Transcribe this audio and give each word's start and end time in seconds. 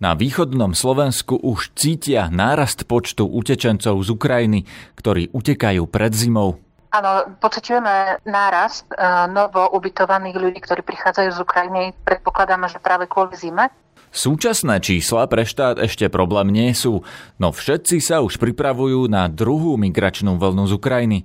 Na 0.00 0.16
východnom 0.16 0.72
Slovensku 0.72 1.36
už 1.36 1.76
cítia 1.76 2.32
nárast 2.32 2.88
počtu 2.88 3.28
utečencov 3.28 4.00
z 4.00 4.08
Ukrajiny, 4.08 4.64
ktorí 4.96 5.28
utekajú 5.28 5.84
pred 5.92 6.16
zimou. 6.16 6.56
Áno, 6.88 7.36
pociťujeme 7.36 8.24
nárast 8.24 8.88
e, 8.88 8.96
novo 9.28 9.60
ubytovaných 9.76 10.40
ľudí, 10.40 10.58
ktorí 10.64 10.80
prichádzajú 10.88 11.36
z 11.36 11.38
Ukrajiny. 11.44 11.82
Predpokladáme, 12.08 12.72
že 12.72 12.80
práve 12.80 13.12
kvôli 13.12 13.36
zime. 13.36 13.68
Súčasné 14.08 14.80
čísla 14.80 15.28
pre 15.28 15.44
štát 15.44 15.76
ešte 15.76 16.08
problém 16.08 16.48
nie 16.48 16.72
sú, 16.72 17.04
no 17.36 17.52
všetci 17.52 18.00
sa 18.00 18.24
už 18.24 18.40
pripravujú 18.40 19.04
na 19.04 19.28
druhú 19.28 19.76
migračnú 19.76 20.40
vlnu 20.40 20.64
z 20.64 20.72
Ukrajiny. 20.80 21.18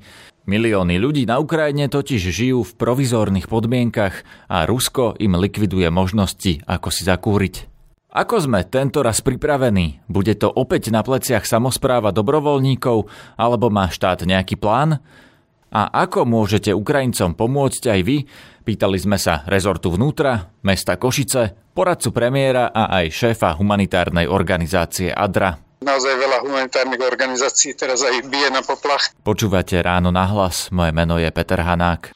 Milióny 0.52 1.00
ľudí 1.00 1.24
na 1.24 1.40
Ukrajine 1.40 1.88
totiž 1.88 2.22
žijú 2.28 2.68
v 2.68 2.76
provizórnych 2.76 3.48
podmienkach 3.48 4.22
a 4.52 4.68
Rusko 4.68 5.16
im 5.18 5.40
likviduje 5.40 5.88
možnosti, 5.88 6.60
ako 6.68 6.92
si 6.92 7.08
zakúriť. 7.08 7.75
Ako 8.16 8.40
sme 8.40 8.64
tento 8.64 9.04
raz 9.04 9.20
pripravení? 9.20 10.00
Bude 10.08 10.40
to 10.40 10.48
opäť 10.48 10.88
na 10.88 11.04
pleciach 11.04 11.44
samozpráva 11.44 12.16
dobrovoľníkov 12.16 13.12
alebo 13.36 13.68
má 13.68 13.92
štát 13.92 14.24
nejaký 14.24 14.56
plán? 14.56 15.04
A 15.68 15.92
ako 15.92 16.24
môžete 16.24 16.72
Ukrajincom 16.72 17.36
pomôcť 17.36 17.92
aj 17.92 18.02
vy? 18.08 18.24
Pýtali 18.64 18.96
sme 19.04 19.20
sa 19.20 19.44
rezortu 19.52 19.92
vnútra, 19.92 20.48
mesta 20.64 20.96
Košice, 20.96 21.76
poradcu 21.76 22.16
premiéra 22.16 22.72
a 22.72 23.04
aj 23.04 23.12
šéfa 23.12 23.52
humanitárnej 23.60 24.32
organizácie 24.32 25.12
ADRA. 25.12 25.60
Naozaj 25.84 26.16
veľa 26.16 26.38
humanitárnych 26.48 27.04
organizácií 27.04 27.76
teraz 27.76 28.00
aj 28.00 28.32
bije 28.32 28.48
na 28.48 28.64
poplach. 28.64 29.12
Počúvate 29.28 29.76
Ráno 29.84 30.16
na 30.16 30.24
hlas, 30.24 30.72
moje 30.72 30.96
meno 30.96 31.20
je 31.20 31.28
Peter 31.36 31.60
Hanák. 31.60 32.16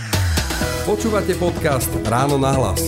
Počúvate 0.81 1.37
podcast 1.37 1.93
Ráno 2.09 2.41
na 2.41 2.57
hlas. 2.57 2.81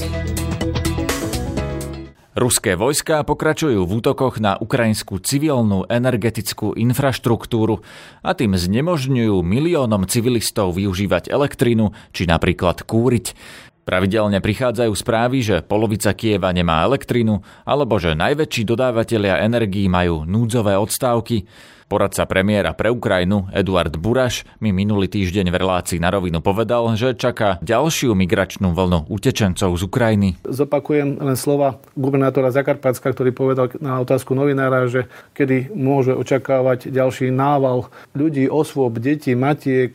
Ruské 2.33 2.73
vojská 2.73 3.21
pokračujú 3.21 3.85
v 3.85 3.91
útokoch 4.01 4.41
na 4.41 4.57
ukrajinskú 4.57 5.21
civilnú 5.21 5.85
energetickú 5.85 6.73
infraštruktúru 6.73 7.85
a 8.25 8.33
tým 8.33 8.57
znemožňujú 8.57 9.37
miliónom 9.45 10.09
civilistov 10.09 10.73
využívať 10.73 11.29
elektrinu 11.29 11.93
či 12.09 12.25
napríklad 12.25 12.81
kúriť. 12.81 13.37
Pravidelne 13.83 14.39
prichádzajú 14.39 14.95
správy, 14.95 15.43
že 15.43 15.55
polovica 15.59 16.15
Kieva 16.15 16.55
nemá 16.55 16.87
elektrinu 16.87 17.43
alebo 17.67 17.99
že 17.99 18.15
najväčší 18.15 18.63
dodávateľia 18.63 19.43
energií 19.43 19.91
majú 19.91 20.23
núdzové 20.23 20.79
odstávky. 20.79 21.43
Poradca 21.91 22.23
premiéra 22.23 22.71
pre 22.71 22.87
Ukrajinu 22.89 23.51
Eduard 23.51 23.93
Buraš 23.99 24.47
mi 24.63 24.71
minulý 24.71 25.11
týždeň 25.11 25.51
v 25.51 25.59
relácii 25.59 25.99
na 25.99 26.09
rovinu 26.09 26.39
povedal, 26.39 26.89
že 26.95 27.13
čaká 27.13 27.59
ďalšiu 27.59 28.15
migračnú 28.17 28.71
vlnu 28.71 29.11
utečencov 29.11 29.75
z 29.75 29.81
Ukrajiny. 29.85 30.41
Zopakujem 30.47 31.21
len 31.21 31.37
slova 31.37 31.77
gubernátora 31.93 32.55
Zakarpatska, 32.55 33.13
ktorý 33.13 33.35
povedal 33.35 33.67
na 33.83 33.99
otázku 33.99 34.33
novinára, 34.33 34.87
že 34.89 35.05
kedy 35.35 35.75
môže 35.75 36.15
očakávať 36.15 36.87
ďalší 36.87 37.29
nával 37.29 37.91
ľudí, 38.15 38.47
osôb, 38.47 38.97
detí, 38.97 39.35
matiek, 39.35 39.93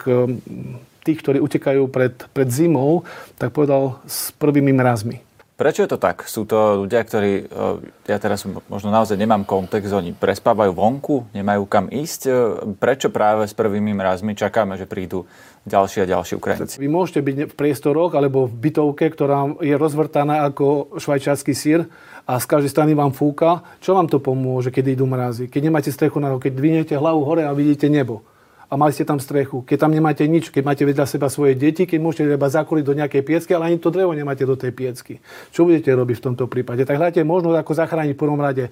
tých, 1.08 1.24
ktorí 1.24 1.40
utekajú 1.40 1.88
pred, 1.88 2.12
pred 2.36 2.48
zimou, 2.52 3.08
tak 3.40 3.56
povedal 3.56 3.96
s 4.04 4.28
prvými 4.36 4.76
mrazmi. 4.76 5.24
Prečo 5.58 5.82
je 5.82 5.90
to 5.90 5.98
tak? 5.98 6.22
Sú 6.30 6.46
to 6.46 6.86
ľudia, 6.86 7.02
ktorí, 7.02 7.50
e, 7.50 7.66
ja 8.06 8.22
teraz 8.22 8.46
možno 8.46 8.94
naozaj 8.94 9.18
nemám 9.18 9.42
kontext, 9.42 9.90
oni 9.90 10.14
prespávajú 10.14 10.70
vonku, 10.70 11.34
nemajú 11.34 11.66
kam 11.66 11.90
ísť. 11.90 12.20
E, 12.30 12.32
prečo 12.78 13.10
práve 13.10 13.50
s 13.50 13.58
prvými 13.58 13.90
mrazmi 13.90 14.38
čakáme, 14.38 14.78
že 14.78 14.86
prídu 14.86 15.26
ďalší 15.66 16.06
a 16.06 16.10
ďalší 16.14 16.38
Ukrajinci? 16.38 16.78
Vy 16.78 16.86
môžete 16.86 17.26
byť 17.26 17.36
v 17.50 17.54
priestoroch 17.58 18.14
alebo 18.14 18.46
v 18.46 18.70
bytovke, 18.70 19.10
ktorá 19.10 19.58
je 19.58 19.74
rozvrtaná 19.74 20.46
ako 20.46 20.94
švajčiarsky 20.94 21.50
sír 21.58 21.90
a 22.22 22.38
z 22.38 22.46
každej 22.46 22.70
strany 22.70 22.94
vám 22.94 23.10
fúka. 23.10 23.66
Čo 23.82 23.98
vám 23.98 24.06
to 24.06 24.22
pomôže, 24.22 24.70
keď 24.70 24.94
idú 24.94 25.10
mrazy? 25.10 25.50
Keď 25.50 25.74
nemáte 25.74 25.90
strechu 25.90 26.22
na 26.22 26.38
keď 26.38 26.54
dvinete 26.54 26.94
hlavu 26.94 27.26
hore 27.26 27.42
a 27.42 27.50
vidíte 27.50 27.90
nebo 27.90 28.22
a 28.68 28.76
mali 28.76 28.92
ste 28.92 29.08
tam 29.08 29.16
strechu. 29.16 29.64
Keď 29.64 29.80
tam 29.80 29.96
nemáte 29.96 30.28
nič, 30.28 30.52
keď 30.52 30.60
máte 30.60 30.84
vedľa 30.84 31.08
seba 31.08 31.32
svoje 31.32 31.56
deti, 31.56 31.88
keď 31.88 31.98
môžete 32.04 32.36
iba 32.36 32.48
zakúriť 32.52 32.84
do 32.84 32.92
nejakej 32.92 33.22
piecky, 33.24 33.50
ale 33.56 33.72
ani 33.72 33.80
to 33.80 33.88
drevo 33.88 34.12
nemáte 34.12 34.44
do 34.44 34.60
tej 34.60 34.76
piecky. 34.76 35.24
Čo 35.56 35.64
budete 35.64 35.88
robiť 35.88 36.20
v 36.20 36.24
tomto 36.28 36.44
prípade? 36.44 36.84
Tak 36.84 37.00
hľadajte 37.00 37.24
možnosť, 37.24 37.56
ako 37.64 37.72
zachrániť 37.72 38.12
v 38.12 38.20
prvom 38.20 38.36
rade 38.36 38.68
e, 38.68 38.70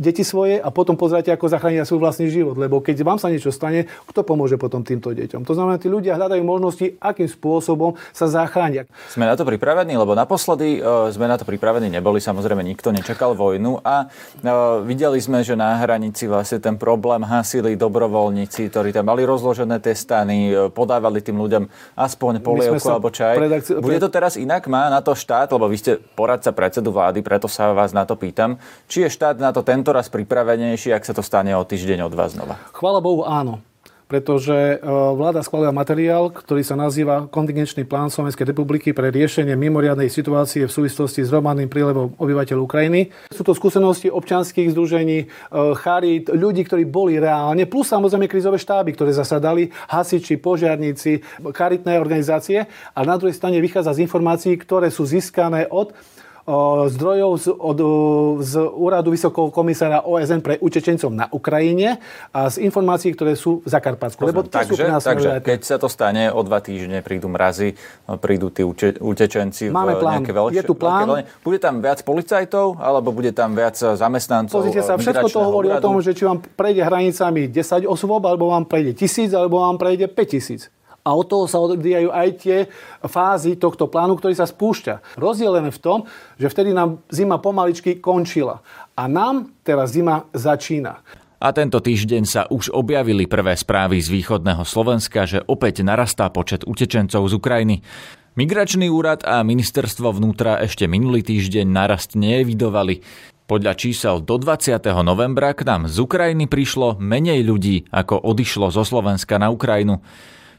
deti 0.00 0.24
svoje 0.24 0.56
a 0.56 0.72
potom 0.72 0.96
pozrite, 0.96 1.28
ako 1.28 1.52
zachrániť 1.52 1.84
svoj 1.84 2.00
vlastný 2.00 2.32
život. 2.32 2.56
Lebo 2.56 2.80
keď 2.80 3.04
vám 3.04 3.20
sa 3.20 3.28
niečo 3.28 3.52
stane, 3.52 3.84
kto 4.08 4.24
pomôže 4.24 4.56
potom 4.56 4.80
týmto 4.80 5.12
deťom? 5.12 5.44
To 5.44 5.52
znamená, 5.52 5.76
tí 5.76 5.92
ľudia 5.92 6.16
hľadajú 6.16 6.40
možnosti, 6.40 6.96
akým 7.04 7.28
spôsobom 7.28 8.00
sa 8.16 8.32
zachrániť. 8.32 8.88
Sme 9.12 9.28
na 9.28 9.36
to 9.36 9.44
pripravení, 9.44 9.92
lebo 9.92 10.16
naposledy 10.16 10.80
uh, 10.80 11.12
sme 11.12 11.28
na 11.28 11.36
to 11.36 11.44
pripravení 11.44 11.92
neboli, 11.92 12.16
samozrejme 12.16 12.64
nikto 12.64 12.96
nečakal 12.96 13.36
vojnu 13.36 13.84
a 13.84 14.08
uh, 14.08 14.80
videli 14.88 15.20
sme, 15.20 15.44
že 15.44 15.52
na 15.52 15.76
hranici 15.76 16.24
vlastne 16.24 16.62
ten 16.62 16.80
problém 16.80 17.20
hasili 17.28 17.76
dobrovoľníci, 17.76 18.69
ktorí 18.70 18.94
tam 18.94 19.04
mali 19.04 19.26
rozložené 19.26 19.82
tie 19.82 19.92
stany, 19.92 20.36
e, 20.48 20.70
podávali 20.70 21.18
tým 21.18 21.36
ľuďom 21.36 21.66
aspoň 21.98 22.38
polievku 22.38 22.86
alebo 22.86 23.10
čaj. 23.10 23.34
Predakci- 23.36 23.76
Bude 23.76 23.98
to 23.98 24.08
teraz 24.08 24.38
inak? 24.38 24.64
Má 24.64 24.86
na 24.86 25.02
to 25.02 25.12
štát, 25.12 25.50
lebo 25.50 25.66
vy 25.66 25.76
ste 25.76 25.92
poradca 26.14 26.54
predsedu 26.54 26.88
vlády, 26.88 27.20
preto 27.20 27.50
sa 27.50 27.74
vás 27.74 27.90
na 27.90 28.06
to 28.06 28.14
pýtam. 28.14 28.56
Či 28.86 29.04
je 29.04 29.08
štát 29.10 29.36
na 29.36 29.50
to 29.50 29.60
tento 29.60 29.90
raz 29.90 30.06
pripravenejší, 30.06 30.94
ak 30.94 31.02
sa 31.02 31.12
to 31.12 31.20
stane 31.20 31.50
o 31.52 31.60
týždeň 31.60 32.06
od 32.06 32.14
vás 32.14 32.32
znova? 32.32 32.56
Chvála 32.70 33.02
Bohu, 33.02 33.26
áno 33.26 33.69
pretože 34.10 34.74
e, 34.74 34.76
vláda 35.14 35.38
schválila 35.46 35.70
materiál, 35.70 36.34
ktorý 36.34 36.66
sa 36.66 36.74
nazýva 36.74 37.30
Kontingenčný 37.30 37.86
plán 37.86 38.10
Slovenskej 38.10 38.50
republiky 38.50 38.90
pre 38.90 39.14
riešenie 39.14 39.54
mimoriadnej 39.54 40.10
situácie 40.10 40.66
v 40.66 40.74
súvislosti 40.74 41.22
s 41.22 41.30
hromadným 41.30 41.70
prílevom 41.70 42.18
obyvateľov 42.18 42.66
Ukrajiny. 42.66 43.14
Sú 43.30 43.46
to 43.46 43.54
skúsenosti 43.54 44.10
občanských 44.10 44.74
združení, 44.74 45.18
e, 45.22 45.26
charít, 45.78 46.26
ľudí, 46.34 46.66
ktorí 46.66 46.90
boli 46.90 47.22
reálne, 47.22 47.70
plus 47.70 47.86
samozrejme 47.86 48.26
krizové 48.26 48.58
štáby, 48.58 48.98
ktoré 48.98 49.14
zasadali, 49.14 49.70
hasiči, 49.86 50.42
požiarníci, 50.42 51.22
charitné 51.54 51.94
organizácie. 52.02 52.66
A 52.66 53.00
na 53.06 53.14
druhej 53.14 53.38
strane 53.38 53.62
vychádza 53.62 53.94
z 53.94 54.10
informácií, 54.10 54.58
ktoré 54.58 54.90
sú 54.90 55.06
získané 55.06 55.70
od 55.70 55.94
zdrojov 56.90 57.32
z, 57.38 57.46
od, 57.54 57.78
z 58.42 58.52
úradu 58.60 59.14
Vysokého 59.14 59.48
komisára 59.54 60.02
OSN 60.02 60.42
pre 60.42 60.58
utečencov 60.58 61.10
na 61.10 61.26
Ukrajine 61.30 62.02
a 62.34 62.50
z 62.50 62.62
informácií, 62.64 63.14
ktoré 63.14 63.34
sú 63.38 63.62
v 63.62 63.68
Zakarpatsku. 63.68 64.20
Lebo 64.26 64.42
takže, 64.46 64.90
takže 65.00 65.30
keď 65.42 65.60
sa 65.62 65.76
to 65.78 65.86
stane 65.86 66.28
o 66.30 66.40
dva 66.42 66.58
týždne, 66.60 67.00
prídu 67.00 67.30
mrazy, 67.30 67.74
prídu 68.18 68.50
tí 68.50 68.66
uče, 68.66 69.00
utečenci 69.00 69.70
Máme 69.70 69.96
plán. 69.98 70.22
veľké, 70.26 70.56
Je 70.56 70.62
tu 70.66 70.74
plán. 70.74 71.06
Veľké 71.06 71.40
bude 71.40 71.58
tam 71.58 71.80
viac 71.80 72.02
policajtov, 72.02 72.76
alebo 72.78 73.08
bude 73.14 73.32
tam 73.32 73.54
viac 73.54 73.76
zamestnancov 73.76 74.60
Pozrite 74.60 74.82
sa, 74.82 74.98
všetko 74.98 75.28
to 75.30 75.40
hovorí 75.40 75.68
úradu. 75.70 75.80
o 75.80 75.84
tom, 75.86 75.94
že 76.02 76.12
či 76.12 76.26
vám 76.26 76.42
prejde 76.42 76.82
hranicami 76.84 77.48
10 77.48 77.86
osôb, 77.86 78.22
alebo 78.26 78.50
vám 78.50 78.66
prejde 78.66 78.98
1000, 78.98 79.32
alebo 79.34 79.62
vám 79.62 79.78
prejde 79.78 80.10
5000. 80.10 80.79
A 81.00 81.16
od 81.16 81.26
toho 81.26 81.48
sa 81.48 81.56
odvíjajú 81.60 82.12
aj 82.12 82.28
tie 82.36 82.58
fázy 83.00 83.56
tohto 83.56 83.88
plánu, 83.88 84.20
ktorý 84.20 84.36
sa 84.36 84.44
spúšťa. 84.44 85.16
Rozdiel 85.16 85.56
len 85.56 85.72
v 85.72 85.80
tom, 85.80 85.98
že 86.36 86.52
vtedy 86.52 86.76
nám 86.76 87.00
zima 87.08 87.40
pomaličky 87.40 87.98
končila. 88.04 88.60
A 88.92 89.08
nám 89.08 89.48
teraz 89.64 89.96
zima 89.96 90.28
začína. 90.36 91.00
A 91.40 91.56
tento 91.56 91.80
týždeň 91.80 92.22
sa 92.28 92.44
už 92.52 92.68
objavili 92.68 93.24
prvé 93.24 93.56
správy 93.56 93.96
z 93.96 94.12
východného 94.12 94.60
Slovenska, 94.68 95.24
že 95.24 95.40
opäť 95.48 95.80
narastá 95.80 96.28
počet 96.28 96.68
utečencov 96.68 97.24
z 97.24 97.32
Ukrajiny. 97.32 97.80
Migračný 98.36 98.92
úrad 98.92 99.24
a 99.24 99.40
ministerstvo 99.40 100.20
vnútra 100.20 100.60
ešte 100.60 100.84
minulý 100.84 101.24
týždeň 101.24 101.64
narast 101.64 102.12
neevidovali. 102.12 103.00
Podľa 103.48 103.72
čísel 103.72 104.20
do 104.20 104.36
20. 104.36 104.84
novembra 105.02 105.56
k 105.56 105.64
nám 105.64 105.88
z 105.88 105.98
Ukrajiny 106.04 106.46
prišlo 106.46 107.00
menej 107.00 107.42
ľudí, 107.42 107.88
ako 107.90 108.20
odišlo 108.20 108.68
zo 108.68 108.84
Slovenska 108.84 109.40
na 109.40 109.48
Ukrajinu. 109.48 110.04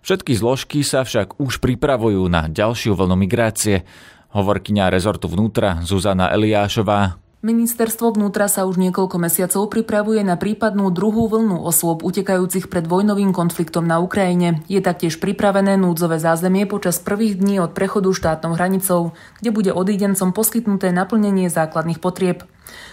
Všetky 0.02 0.34
zložky 0.34 0.82
sa 0.82 1.06
však 1.06 1.38
už 1.38 1.62
pripravujú 1.62 2.26
na 2.26 2.50
ďalšiu 2.50 2.98
vlnu 2.98 3.14
migrácie. 3.14 3.86
Hovorkyňa 4.34 4.90
rezortu 4.90 5.30
vnútra 5.30 5.86
Zuzana 5.86 6.34
Eliášová 6.34 7.21
Ministerstvo 7.42 8.14
vnútra 8.14 8.46
sa 8.46 8.70
už 8.70 8.78
niekoľko 8.78 9.18
mesiacov 9.18 9.66
pripravuje 9.74 10.22
na 10.22 10.38
prípadnú 10.38 10.94
druhú 10.94 11.26
vlnu 11.26 11.58
osôb 11.58 12.06
utekajúcich 12.06 12.70
pred 12.70 12.86
vojnovým 12.86 13.34
konfliktom 13.34 13.82
na 13.82 13.98
Ukrajine. 13.98 14.62
Je 14.70 14.78
taktiež 14.78 15.18
pripravené 15.18 15.74
núdzové 15.74 16.22
zázemie 16.22 16.70
počas 16.70 17.02
prvých 17.02 17.42
dní 17.42 17.58
od 17.58 17.74
prechodu 17.74 18.14
štátnou 18.14 18.54
hranicou, 18.54 19.18
kde 19.42 19.50
bude 19.50 19.74
odídencom 19.74 20.38
poskytnuté 20.38 20.94
naplnenie 20.94 21.50
základných 21.50 21.98
potrieb. 21.98 22.46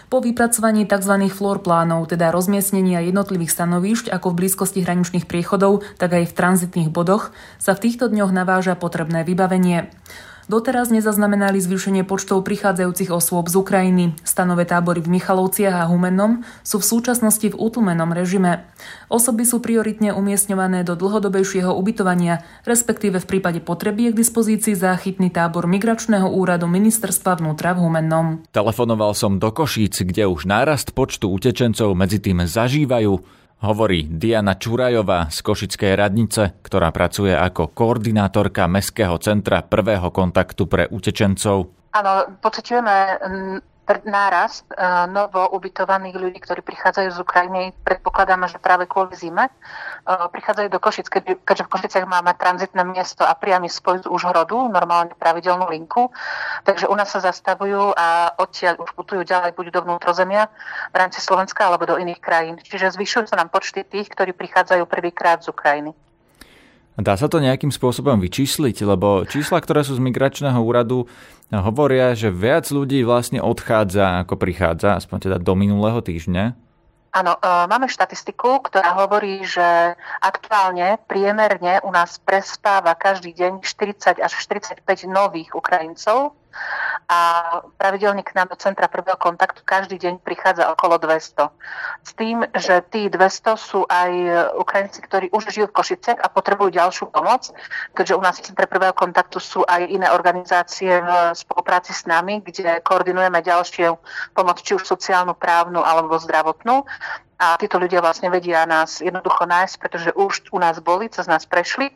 Po 0.08 0.24
vypracovaní 0.24 0.88
tzv. 0.88 1.28
floor 1.28 1.60
plánov, 1.60 2.08
teda 2.08 2.32
rozmiestnenia 2.32 3.04
jednotlivých 3.04 3.52
stanovíšť 3.52 4.08
ako 4.08 4.32
v 4.32 4.38
blízkosti 4.40 4.80
hraničných 4.80 5.28
priechodov, 5.28 5.84
tak 6.00 6.16
aj 6.16 6.24
v 6.24 6.36
tranzitných 6.40 6.88
bodoch, 6.88 7.36
sa 7.60 7.76
v 7.76 7.84
týchto 7.84 8.08
dňoch 8.08 8.32
naváža 8.32 8.80
potrebné 8.80 9.28
vybavenie. 9.28 9.92
Doteraz 10.48 10.88
nezaznamenali 10.88 11.60
zvýšenie 11.60 12.08
počtov 12.08 12.40
prichádzajúcich 12.40 13.12
osôb 13.12 13.52
z 13.52 13.60
Ukrajiny. 13.60 14.16
Stanové 14.24 14.64
tábory 14.64 15.04
v 15.04 15.20
Michalovciach 15.20 15.84
a 15.84 15.88
Humennom 15.92 16.40
sú 16.64 16.80
v 16.80 16.88
súčasnosti 16.88 17.52
v 17.52 17.52
utlmenom 17.52 18.16
režime. 18.16 18.64
Osoby 19.12 19.44
sú 19.44 19.60
prioritne 19.60 20.16
umiestňované 20.16 20.88
do 20.88 20.96
dlhodobejšieho 20.96 21.68
ubytovania, 21.68 22.48
respektíve 22.64 23.20
v 23.20 23.28
prípade 23.28 23.60
potreby 23.60 24.08
je 24.08 24.12
k 24.16 24.20
dispozícii 24.24 24.72
záchytný 24.72 25.28
tábor 25.28 25.68
Migračného 25.68 26.32
úradu 26.32 26.64
ministerstva 26.64 27.44
vnútra 27.44 27.76
v 27.76 27.84
Humennom. 27.84 28.40
Telefonoval 28.48 29.12
som 29.12 29.36
do 29.36 29.52
Košíc, 29.52 30.00
kde 30.00 30.32
už 30.32 30.48
nárast 30.48 30.96
počtu 30.96 31.28
utečencov 31.28 31.92
medzi 31.92 32.24
tým 32.24 32.48
zažívajú 32.48 33.20
hovorí 33.62 34.06
Diana 34.06 34.54
Čurajová 34.54 35.30
z 35.30 35.38
Košickej 35.42 35.92
radnice, 35.98 36.58
ktorá 36.62 36.94
pracuje 36.94 37.34
ako 37.34 37.74
koordinátorka 37.74 38.70
Mestského 38.70 39.18
centra 39.18 39.64
prvého 39.66 40.10
kontaktu 40.14 40.62
pre 40.70 40.84
utečencov. 40.90 41.74
Áno, 41.94 42.12
pociťujeme 42.38 42.94
nárast 44.04 44.68
e, 44.68 44.74
novo 45.08 45.48
ubytovaných 45.56 46.16
ľudí, 46.16 46.38
ktorí 46.44 46.60
prichádzajú 46.60 47.08
z 47.08 47.18
Ukrajiny. 47.24 47.62
Predpokladáme, 47.84 48.44
že 48.48 48.60
práve 48.60 48.84
kvôli 48.84 49.16
zime 49.16 49.48
e, 49.48 49.52
prichádzajú 50.06 50.68
do 50.68 50.76
Košic, 50.76 51.08
keďže 51.44 51.64
v 51.64 51.72
Košiciach 51.72 52.04
máme 52.04 52.36
tranzitné 52.36 52.84
miesto 52.84 53.24
a 53.24 53.32
priamy 53.32 53.72
spoj 53.72 54.04
z 54.04 54.06
Užhrodu, 54.06 54.68
normálne 54.68 55.16
pravidelnú 55.16 55.72
linku. 55.72 56.12
Takže 56.68 56.88
u 56.88 56.94
nás 56.96 57.08
sa 57.08 57.24
zastavujú 57.24 57.96
a 57.96 58.36
odtiaľ 58.36 58.80
už 58.84 58.92
putujú 58.92 59.24
ďalej 59.24 59.56
buď 59.56 59.66
do 59.72 59.80
vnútrozemia 59.88 60.52
v 60.92 60.96
rámci 60.96 61.24
Slovenska 61.24 61.64
alebo 61.64 61.88
do 61.88 61.96
iných 61.96 62.20
krajín. 62.20 62.56
Čiže 62.60 62.92
zvyšujú 62.94 63.32
sa 63.32 63.40
nám 63.40 63.48
počty 63.48 63.84
tých, 63.84 64.12
ktorí 64.12 64.36
prichádzajú 64.36 64.84
prvýkrát 64.84 65.40
z 65.40 65.48
Ukrajiny. 65.48 66.07
Dá 66.98 67.14
sa 67.14 67.30
to 67.30 67.38
nejakým 67.38 67.70
spôsobom 67.70 68.18
vyčísliť, 68.18 68.82
lebo 68.82 69.22
čísla, 69.22 69.62
ktoré 69.62 69.86
sú 69.86 69.94
z 69.94 70.02
migračného 70.02 70.58
úradu, 70.58 71.06
hovoria, 71.54 72.10
že 72.18 72.34
viac 72.34 72.66
ľudí 72.74 73.06
vlastne 73.06 73.38
odchádza, 73.38 74.26
ako 74.26 74.34
prichádza, 74.34 74.98
aspoň 74.98 75.30
teda 75.30 75.36
do 75.38 75.54
minulého 75.54 76.02
týždňa. 76.02 76.58
Áno, 77.14 77.38
e, 77.38 77.40
máme 77.70 77.86
štatistiku, 77.88 78.66
ktorá 78.66 78.98
hovorí, 78.98 79.40
že 79.46 79.94
aktuálne 80.20 81.00
priemerne 81.08 81.80
u 81.86 81.90
nás 81.94 82.20
prespáva 82.20 82.92
každý 82.98 83.32
deň 83.32 83.64
40 83.64 84.18
až 84.18 84.32
45 84.44 84.82
nových 85.08 85.54
Ukrajincov 85.56 86.36
a 87.08 87.20
pravidelne 87.80 88.20
k 88.20 88.36
nám 88.36 88.52
do 88.52 88.56
centra 88.60 88.84
prvého 88.84 89.16
kontaktu 89.16 89.64
každý 89.64 89.96
deň 89.96 90.20
prichádza 90.20 90.68
okolo 90.68 91.00
200. 91.00 91.48
S 92.04 92.10
tým, 92.12 92.44
že 92.52 92.84
tí 92.92 93.08
200 93.08 93.56
sú 93.56 93.88
aj 93.88 94.12
Ukrajinci, 94.60 95.00
ktorí 95.00 95.26
už 95.32 95.48
žijú 95.48 95.72
v 95.72 95.76
Košicech 95.80 96.20
a 96.20 96.28
potrebujú 96.28 96.68
ďalšiu 96.76 97.08
pomoc, 97.08 97.48
keďže 97.96 98.12
u 98.12 98.20
nás 98.20 98.36
v 98.36 98.52
centre 98.52 98.68
prvého 98.68 98.92
kontaktu 98.92 99.40
sú 99.40 99.64
aj 99.64 99.88
iné 99.88 100.12
organizácie 100.12 101.00
v 101.00 101.10
spolupráci 101.32 101.96
s 101.96 102.04
nami, 102.04 102.44
kde 102.44 102.84
koordinujeme 102.84 103.40
ďalšiu 103.40 103.96
pomoc, 104.36 104.60
či 104.60 104.76
už 104.76 104.84
sociálnu, 104.84 105.32
právnu 105.32 105.80
alebo 105.80 106.20
zdravotnú. 106.20 106.84
A 107.40 107.56
títo 107.56 107.80
ľudia 107.80 108.04
vlastne 108.04 108.28
vedia 108.28 108.68
nás 108.68 109.00
jednoducho 109.00 109.48
nájsť, 109.48 109.74
pretože 109.80 110.10
už 110.12 110.52
u 110.52 110.58
nás 110.60 110.76
boli, 110.84 111.08
cez 111.08 111.24
nás 111.24 111.48
prešli 111.48 111.88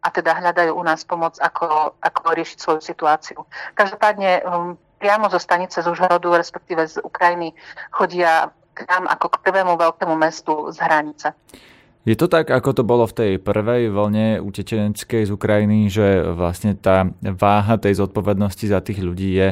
a 0.00 0.08
teda 0.08 0.32
hľadajú 0.36 0.72
u 0.72 0.82
nás 0.84 1.04
pomoc, 1.04 1.36
ako, 1.40 1.96
ako 2.00 2.20
riešiť 2.32 2.58
svoju 2.58 2.80
situáciu. 2.80 3.38
Každopádne 3.76 4.40
um, 4.42 4.74
priamo 5.00 5.28
zo 5.28 5.40
stanice 5.40 5.80
z 5.80 5.88
Užhorodu, 5.88 6.36
respektíve 6.36 6.84
z 6.88 7.00
Ukrajiny, 7.04 7.52
chodia 7.92 8.52
k 8.76 8.88
nám 8.88 9.08
ako 9.12 9.26
k 9.32 9.40
prvému 9.44 9.74
veľkému 9.76 10.14
mestu 10.16 10.72
z 10.72 10.78
hranice. 10.80 11.36
Je 12.08 12.16
to 12.16 12.32
tak, 12.32 12.48
ako 12.48 12.72
to 12.72 12.80
bolo 12.80 13.04
v 13.04 13.12
tej 13.12 13.32
prvej 13.36 13.92
vlne 13.92 14.40
utečeneckej 14.40 15.28
z 15.28 15.30
Ukrajiny, 15.36 15.92
že 15.92 16.32
vlastne 16.32 16.72
tá 16.72 17.04
váha 17.20 17.76
tej 17.76 18.00
zodpovednosti 18.00 18.72
za 18.72 18.80
tých 18.80 19.04
ľudí 19.04 19.36
je 19.36 19.48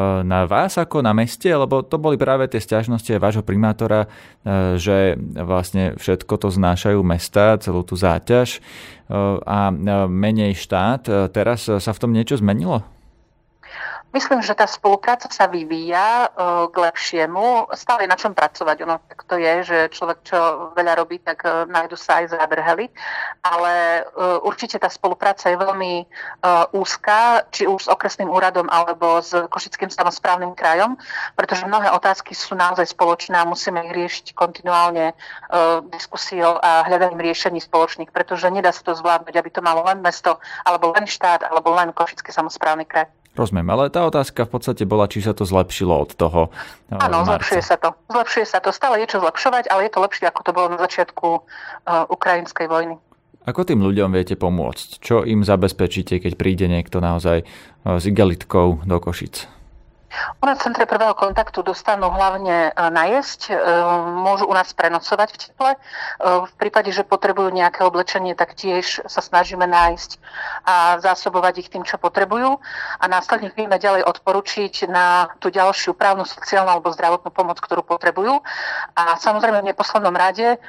na 0.00 0.48
vás 0.48 0.80
ako 0.80 1.04
na 1.04 1.12
meste, 1.12 1.52
lebo 1.52 1.84
to 1.84 2.00
boli 2.00 2.16
práve 2.16 2.48
tie 2.48 2.64
stiažnosti 2.64 3.12
vášho 3.20 3.44
primátora, 3.44 4.08
eh, 4.08 4.80
že 4.80 5.20
vlastne 5.36 6.00
všetko 6.00 6.34
to 6.40 6.48
znášajú 6.48 7.00
mesta, 7.04 7.60
celú 7.60 7.84
tú 7.84 7.92
záťaž 7.92 8.56
eh, 8.56 8.62
a 9.44 9.68
menej 10.08 10.56
štát. 10.56 11.32
Teraz 11.36 11.68
sa 11.68 11.92
v 11.92 12.00
tom 12.00 12.16
niečo 12.16 12.40
zmenilo? 12.40 12.80
Myslím, 14.12 14.44
že 14.44 14.52
tá 14.52 14.68
spolupráca 14.68 15.24
sa 15.32 15.48
vyvíja 15.48 16.28
uh, 16.28 16.68
k 16.68 16.76
lepšiemu. 16.76 17.72
Stále 17.72 18.04
je 18.04 18.12
na 18.12 18.20
čom 18.20 18.36
pracovať. 18.36 18.76
Ono 18.84 19.00
tak 19.08 19.24
to 19.24 19.40
je, 19.40 19.54
že 19.64 19.78
človek, 19.88 20.20
čo 20.20 20.36
veľa 20.76 21.00
robí, 21.00 21.16
tak 21.16 21.40
uh, 21.48 21.64
nájdu 21.64 21.96
sa 21.96 22.20
aj 22.20 22.36
zábrhely. 22.36 22.92
Ale 23.40 24.04
uh, 24.04 24.44
určite 24.44 24.76
tá 24.76 24.92
spolupráca 24.92 25.48
je 25.48 25.56
veľmi 25.56 26.04
úzká, 26.76 27.48
či 27.54 27.64
už 27.64 27.86
s 27.86 27.90
okresným 27.90 28.28
úradom 28.28 28.68
alebo 28.68 29.22
s 29.22 29.32
Košickým 29.32 29.88
samozprávnym 29.88 30.52
krajom, 30.52 30.98
pretože 31.38 31.64
mnohé 31.64 31.88
otázky 31.94 32.34
sú 32.34 32.52
naozaj 32.58 32.92
spoločné 32.92 33.38
a 33.38 33.48
musíme 33.48 33.80
ich 33.88 33.94
riešiť 33.94 34.26
kontinuálne 34.36 35.16
diskusiou 35.94 36.58
a 36.60 36.84
hľadaním 36.84 37.22
riešení 37.22 37.62
spoločných, 37.62 38.10
pretože 38.10 38.50
nedá 38.50 38.74
sa 38.74 38.82
to 38.84 38.98
zvládnuť, 38.98 39.34
aby 39.38 39.50
to 39.50 39.64
malo 39.64 39.86
len 39.86 40.02
mesto, 40.02 40.36
alebo 40.66 40.92
len 40.92 41.06
štát, 41.06 41.46
alebo 41.48 41.72
len 41.72 41.94
Košický 41.94 42.34
samozprávny 42.34 42.84
kraj. 42.84 43.06
Rozumiem, 43.32 43.64
ale 43.72 43.88
tá 43.88 44.04
otázka 44.04 44.44
v 44.44 44.60
podstate 44.60 44.84
bola, 44.84 45.08
či 45.08 45.24
sa 45.24 45.32
to 45.32 45.48
zlepšilo 45.48 46.04
od 46.04 46.12
toho 46.12 46.52
eh, 46.92 47.00
Áno, 47.00 47.24
zlepšuje 47.24 47.62
sa 47.64 47.80
to. 47.80 47.96
Zlepšuje 48.12 48.44
sa 48.44 48.58
to. 48.60 48.68
Stále 48.76 49.00
je 49.00 49.08
čo 49.08 49.24
zlepšovať, 49.24 49.72
ale 49.72 49.88
je 49.88 49.92
to 49.96 50.04
lepšie, 50.04 50.28
ako 50.28 50.40
to 50.44 50.50
bolo 50.52 50.68
na 50.76 50.78
začiatku 50.80 51.28
uh, 51.40 52.04
ukrajinskej 52.12 52.68
vojny. 52.68 53.00
Ako 53.48 53.64
tým 53.64 53.80
ľuďom 53.80 54.12
viete 54.12 54.36
pomôcť? 54.36 55.00
Čo 55.00 55.24
im 55.24 55.42
zabezpečíte, 55.42 56.20
keď 56.20 56.32
príde 56.36 56.68
niekto 56.68 57.00
naozaj 57.00 57.42
uh, 57.42 57.96
s 57.96 58.04
igelitkou 58.04 58.84
do 58.84 58.96
Košic? 59.00 59.61
U 60.40 60.46
nás 60.46 60.58
v 60.60 60.64
centre 60.68 60.84
prvého 60.84 61.16
kontaktu 61.16 61.64
dostanú 61.64 62.12
hlavne 62.12 62.68
e, 62.68 62.70
najesť, 62.76 63.40
e, 63.48 63.54
môžu 64.20 64.44
u 64.44 64.54
nás 64.54 64.68
prenocovať 64.76 65.28
v 65.32 65.40
teple. 65.40 65.70
E, 65.72 65.78
v 66.44 66.52
prípade, 66.60 66.92
že 66.92 67.06
potrebujú 67.06 67.48
nejaké 67.48 67.80
oblečenie, 67.86 68.36
tak 68.36 68.52
tiež 68.52 69.08
sa 69.08 69.20
snažíme 69.24 69.64
nájsť 69.64 70.10
a 70.68 71.00
zásobovať 71.00 71.54
ich 71.64 71.68
tým, 71.72 71.82
čo 71.88 71.96
potrebujú. 71.96 72.60
A 73.00 73.04
následne 73.08 73.50
vieme 73.56 73.80
ďalej 73.80 74.04
odporučiť 74.04 74.90
na 74.92 75.32
tú 75.40 75.48
ďalšiu 75.48 75.96
právnu, 75.96 76.28
sociálnu 76.28 76.68
alebo 76.68 76.92
zdravotnú 76.92 77.32
pomoc, 77.32 77.56
ktorú 77.60 77.80
potrebujú. 77.80 78.44
A 78.96 79.16
samozrejme 79.16 79.64
v 79.64 79.70
neposlednom 79.72 80.12
rade, 80.12 80.60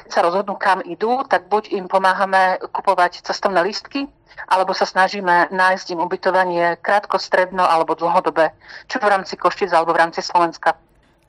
keď 0.00 0.08
sa 0.08 0.24
rozhodnú, 0.24 0.56
kam 0.56 0.80
idú, 0.80 1.20
tak 1.28 1.52
buď 1.52 1.76
im 1.76 1.84
pomáhame 1.86 2.62
kupovať 2.72 3.20
cestovné 3.26 3.60
lístky, 3.60 4.08
alebo 4.46 4.76
sa 4.76 4.84
snažíme 4.84 5.50
nájsť 5.50 5.86
im 5.96 6.00
ubytovanie 6.04 6.76
krátko, 6.84 7.16
stredno 7.16 7.64
alebo 7.64 7.96
dlhodobé, 7.96 8.52
čo 8.86 8.96
v 9.02 9.06
rámci 9.10 9.34
Koštic 9.38 9.70
alebo 9.74 9.92
v 9.92 10.00
rámci 10.02 10.22
Slovenska. 10.22 10.78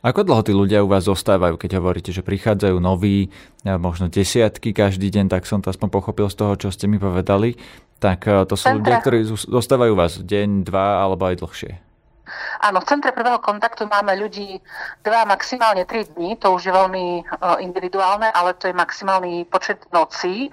Ako 0.05 0.21
dlho 0.23 0.45
tí 0.45 0.53
ľudia 0.53 0.85
u 0.85 0.87
vás 0.87 1.09
zostávajú, 1.09 1.57
keď 1.57 1.81
hovoríte, 1.81 2.13
že 2.13 2.21
prichádzajú 2.21 2.77
noví, 2.77 3.33
možno 3.65 4.07
desiatky 4.07 4.71
každý 4.71 5.09
deň, 5.09 5.25
tak 5.33 5.49
som 5.49 5.59
to 5.59 5.73
aspoň 5.73 5.89
pochopil 5.89 6.29
z 6.29 6.37
toho, 6.37 6.53
čo 6.53 6.69
ste 6.69 6.85
mi 6.85 7.01
povedali. 7.01 7.57
Tak 7.97 8.29
e, 8.29 8.45
to 8.45 8.53
sú 8.53 8.69
Centre. 8.69 8.77
ľudia, 8.77 8.95
ktorí 9.01 9.25
zostávajú 9.49 9.97
u 9.97 9.99
vás 9.99 10.21
deň, 10.21 10.69
dva 10.69 11.01
alebo 11.01 11.25
aj 11.25 11.41
dlhšie. 11.41 11.71
Áno, 12.59 12.83
v 12.83 12.89
centre 12.89 13.15
prvého 13.15 13.39
kontaktu 13.39 13.87
máme 13.87 14.19
ľudí 14.19 14.59
dva, 15.01 15.23
maximálne 15.23 15.87
tri 15.87 16.03
dní, 16.03 16.35
to 16.35 16.51
už 16.51 16.67
je 16.67 16.73
veľmi 16.75 17.23
uh, 17.23 17.55
individuálne, 17.63 18.27
ale 18.35 18.51
to 18.59 18.67
je 18.67 18.75
maximálny 18.75 19.47
počet 19.47 19.79
nocí. 19.95 20.51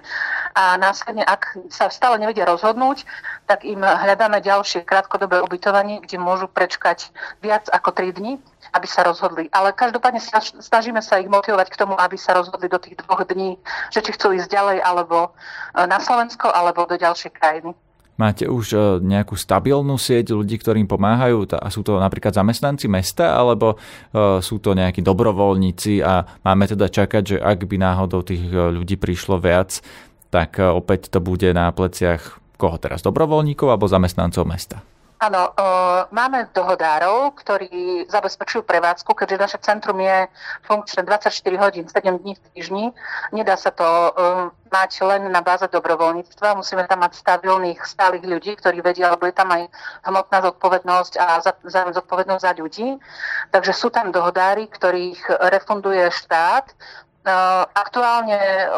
A 0.55 0.79
následne, 0.79 1.27
ak 1.27 1.59
sa 1.67 1.91
stále 1.91 2.15
nevedia 2.15 2.47
rozhodnúť, 2.47 3.03
tak 3.43 3.67
im 3.67 3.83
hľadáme 3.83 4.39
ďalšie 4.39 4.87
krátkodobé 4.87 5.43
ubytovanie, 5.43 5.99
kde 5.99 6.15
môžu 6.15 6.47
prečkať 6.47 7.11
viac 7.43 7.67
ako 7.75 7.91
tri 7.91 8.15
dní, 8.15 8.39
aby 8.71 8.87
sa 8.87 9.03
rozhodli. 9.03 9.51
Ale 9.51 9.75
každopádne 9.75 10.23
snažíme 10.63 11.03
sa 11.03 11.19
ich 11.19 11.27
motivovať 11.27 11.67
k 11.67 11.79
tomu, 11.83 11.99
aby 11.99 12.15
sa 12.15 12.39
rozhodli 12.39 12.71
do 12.71 12.79
tých 12.79 12.95
dvoch 13.03 13.27
dní, 13.27 13.59
že 13.91 13.99
či 13.99 14.15
chcú 14.15 14.31
ísť 14.31 14.47
ďalej 14.47 14.77
alebo 14.79 15.35
e, 15.75 15.83
na 15.83 15.99
Slovensko, 15.99 16.47
alebo 16.47 16.87
do 16.87 16.95
ďalšej 16.95 17.31
krajiny. 17.35 17.75
Máte 18.15 18.47
už 18.47 18.65
e, 18.71 18.77
nejakú 19.03 19.35
stabilnú 19.35 19.99
sieť 19.99 20.31
ľudí, 20.31 20.55
ktorým 20.55 20.87
pomáhajú? 20.87 21.51
A 21.59 21.67
sú 21.67 21.83
to 21.83 21.99
napríklad 21.99 22.31
zamestnanci 22.31 22.87
mesta, 22.87 23.35
alebo 23.35 23.75
e, 23.75 24.39
sú 24.39 24.63
to 24.63 24.71
nejakí 24.71 25.03
dobrovoľníci 25.03 25.99
a 25.99 26.23
máme 26.47 26.63
teda 26.63 26.87
čakať, 26.87 27.23
že 27.27 27.37
ak 27.43 27.67
by 27.67 27.75
náhodou 27.75 28.23
tých 28.23 28.47
ľudí 28.47 28.95
prišlo 28.95 29.35
viac, 29.35 29.83
tak 30.35 30.59
opäť 30.59 31.07
to 31.07 31.23
bude 31.23 31.47
na 31.55 31.71
pleciach 31.71 32.43
koho 32.59 32.75
teraz? 32.75 32.99
Dobrovoľníkov 32.99 33.71
alebo 33.71 33.87
zamestnancov 33.87 34.43
mesta? 34.43 34.83
Áno, 35.15 35.55
máme 36.11 36.51
dohodárov, 36.51 37.39
ktorí 37.39 38.03
zabezpečujú 38.11 38.67
prevádzku, 38.67 39.15
keďže 39.15 39.37
naše 39.39 39.59
centrum 39.63 39.95
je 40.03 40.27
funkčné 40.67 41.07
24 41.07 41.31
hodín, 41.55 41.87
7 41.87 42.19
dní 42.19 42.35
v 42.35 42.43
týždni. 42.51 42.85
Nedá 43.31 43.55
sa 43.55 43.71
to 43.71 43.87
mať 44.67 44.91
len 45.07 45.31
na 45.31 45.39
báze 45.39 45.63
dobrovoľníctva. 45.71 46.59
Musíme 46.59 46.83
tam 46.83 46.99
mať 46.99 47.15
stabilných, 47.15 47.79
stálych 47.87 48.27
ľudí, 48.27 48.59
ktorí 48.59 48.83
vedia, 48.83 49.07
lebo 49.15 49.23
je 49.23 49.31
tam 49.31 49.55
aj 49.55 49.71
hmotná 50.03 50.51
zodpovednosť 50.51 51.13
a 51.15 51.39
zároveň 51.63 51.95
zodpovednosť 51.95 52.43
za 52.43 52.51
ľudí. 52.59 52.99
Takže 53.55 53.71
sú 53.71 53.87
tam 53.95 54.11
dohodári, 54.11 54.67
ktorých 54.67 55.47
refunduje 55.47 56.11
štát 56.11 56.75
Aktuálne 57.73 58.69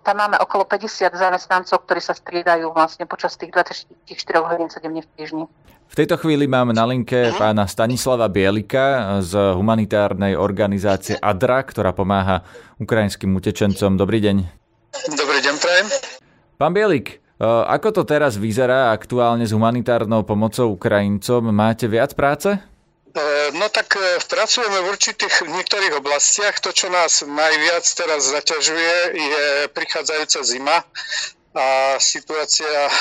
tam 0.00 0.16
máme 0.16 0.40
okolo 0.40 0.64
50 0.64 1.12
zamestnancov, 1.12 1.84
ktorí 1.84 2.00
sa 2.00 2.16
striedajú 2.16 2.72
vlastne 2.72 3.04
počas 3.04 3.36
tých 3.36 3.52
24 3.52 3.92
hodín 4.40 4.72
7 4.72 4.88
dní 4.88 5.04
v 5.04 5.08
týždni. 5.20 5.44
V 5.90 5.94
tejto 5.98 6.16
chvíli 6.22 6.46
máme 6.46 6.70
na 6.70 6.86
linke 6.86 7.34
pána 7.34 7.66
Stanislava 7.66 8.30
Bielika 8.30 9.18
z 9.20 9.34
humanitárnej 9.58 10.38
organizácie 10.38 11.18
ADRA, 11.18 11.66
ktorá 11.66 11.90
pomáha 11.90 12.46
ukrajinským 12.78 13.34
utečencom. 13.36 13.98
Dobrý 13.98 14.22
deň. 14.22 14.36
Dobrý 15.18 15.38
deň, 15.42 15.54
prajem. 15.58 15.86
Pán 16.56 16.72
Bielik, 16.72 17.18
ako 17.42 17.90
to 17.90 18.02
teraz 18.06 18.38
vyzerá 18.38 18.94
aktuálne 18.94 19.42
s 19.42 19.52
humanitárnou 19.52 20.22
pomocou 20.22 20.72
Ukrajincom? 20.78 21.50
Máte 21.50 21.90
viac 21.90 22.14
práce? 22.14 22.54
E, 23.10 23.50
no 23.58 23.66
tak 23.68 23.98
e, 23.98 24.22
pracujeme 24.30 24.86
v 24.86 24.90
určitých 24.94 25.42
v 25.42 25.50
niektorých 25.58 25.98
oblastiach. 25.98 26.62
To, 26.62 26.70
čo 26.70 26.86
nás 26.94 27.26
najviac 27.26 27.82
teraz 27.82 28.30
zaťažuje, 28.30 28.94
je 29.18 29.44
prichádzajúca 29.74 30.40
zima 30.46 30.76
a 31.50 31.98
situácia 31.98 32.70
e, 32.70 32.92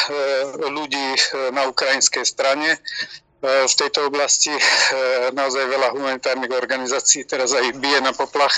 ľudí 0.66 1.13
na 1.54 1.70
ukrajinskej 1.70 2.25
strane. 2.25 2.82
V 3.39 3.72
tejto 3.72 4.12
oblasti 4.12 4.51
naozaj 5.32 5.63
veľa 5.72 5.96
humanitárnych 5.96 6.51
organizácií 6.51 7.24
teraz 7.24 7.56
aj 7.56 7.72
bije 7.80 8.04
na 8.04 8.12
poplach, 8.12 8.51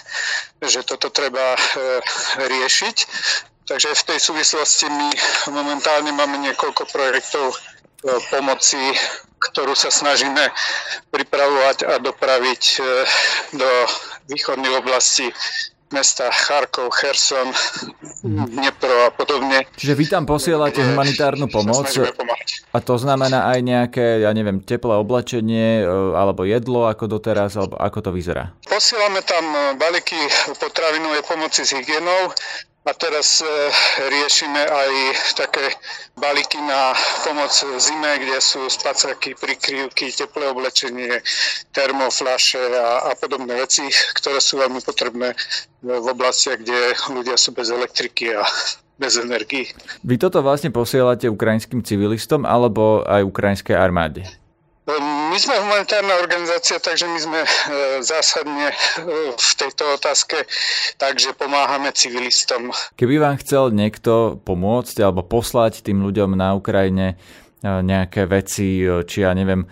že 0.58 0.82
toto 0.82 1.14
treba 1.14 1.54
riešiť. 2.42 2.98
Takže 3.70 3.94
v 3.94 4.06
tej 4.10 4.18
súvislosti 4.18 4.90
my 4.90 5.10
momentálne 5.54 6.10
máme 6.18 6.42
niekoľko 6.50 6.90
projektov 6.90 7.62
pomoci 8.34 8.82
ktorú 9.42 9.74
sa 9.74 9.90
snažíme 9.90 10.54
pripravovať 11.10 11.78
a 11.90 11.94
dopraviť 11.98 12.64
e, 12.78 12.82
do 13.58 13.70
východnej 14.30 14.78
oblasti 14.78 15.34
mesta 15.92 16.32
Charkov, 16.32 16.88
Kherson, 16.96 17.52
Dnepro 18.24 18.96
a 19.08 19.12
podobne. 19.12 19.68
Čiže 19.76 19.94
vy 20.00 20.06
tam 20.08 20.24
posielate 20.24 20.80
humanitárnu 20.80 21.52
pomoc 21.52 21.92
a 22.72 22.80
to 22.80 22.96
znamená 22.96 23.52
aj 23.52 23.60
nejaké, 23.60 24.24
ja 24.24 24.32
neviem, 24.32 24.64
teplé 24.64 24.96
oblečenie 24.96 25.84
e, 25.84 25.86
alebo 26.16 26.48
jedlo 26.48 26.88
ako 26.88 27.12
doteraz, 27.12 27.60
alebo 27.60 27.76
ako 27.76 28.00
to 28.08 28.10
vyzerá? 28.16 28.56
Posielame 28.64 29.20
tam 29.28 29.44
balíky 29.76 30.16
potravinovej 30.56 31.28
pomoci 31.28 31.68
s 31.68 31.76
hygienou, 31.76 32.32
a 32.82 32.92
teraz 32.98 33.46
e, 33.46 33.46
riešime 34.10 34.58
aj 34.58 34.92
také 35.38 35.70
balíky 36.18 36.58
na 36.58 36.98
pomoc 37.22 37.54
zime, 37.78 38.12
kde 38.18 38.42
sú 38.42 38.66
spacáky, 38.66 39.38
prikryvky, 39.38 40.10
teplé 40.10 40.50
oblečenie, 40.50 41.22
termoflaše 41.70 42.62
a, 42.74 43.14
a 43.14 43.18
podobné 43.22 43.54
veci, 43.62 43.86
ktoré 44.18 44.42
sú 44.42 44.58
veľmi 44.58 44.82
potrebné 44.82 45.38
v 45.86 46.08
oblastiach, 46.10 46.58
kde 46.58 46.98
ľudia 47.14 47.38
sú 47.38 47.54
bez 47.54 47.70
elektriky 47.70 48.34
a 48.34 48.42
bez 48.98 49.18
energii. 49.18 49.70
Vy 50.02 50.18
toto 50.18 50.42
vlastne 50.42 50.74
posielate 50.74 51.30
ukrajinským 51.30 51.86
civilistom 51.86 52.50
alebo 52.50 53.06
aj 53.06 53.26
ukrajinskej 53.26 53.78
armáde? 53.78 54.26
My 55.32 55.40
sme 55.40 55.64
humanitárna 55.64 56.20
organizácia, 56.20 56.76
takže 56.76 57.08
my 57.08 57.20
sme 57.24 57.40
e, 57.40 57.50
zásadne 58.04 58.68
e, 58.68 58.76
v 59.32 59.52
tejto 59.56 59.96
otázke, 59.96 60.44
takže 61.00 61.32
pomáhame 61.40 61.96
civilistom. 61.96 62.76
Keby 63.00 63.16
vám 63.16 63.40
chcel 63.40 63.72
niekto 63.72 64.44
pomôcť 64.44 65.00
alebo 65.00 65.24
poslať 65.24 65.88
tým 65.88 66.04
ľuďom 66.04 66.36
na 66.36 66.52
Ukrajine 66.52 67.16
e, 67.16 67.64
nejaké 67.64 68.28
veci, 68.28 68.84
či 68.84 69.18
ja 69.24 69.32
neviem, 69.32 69.64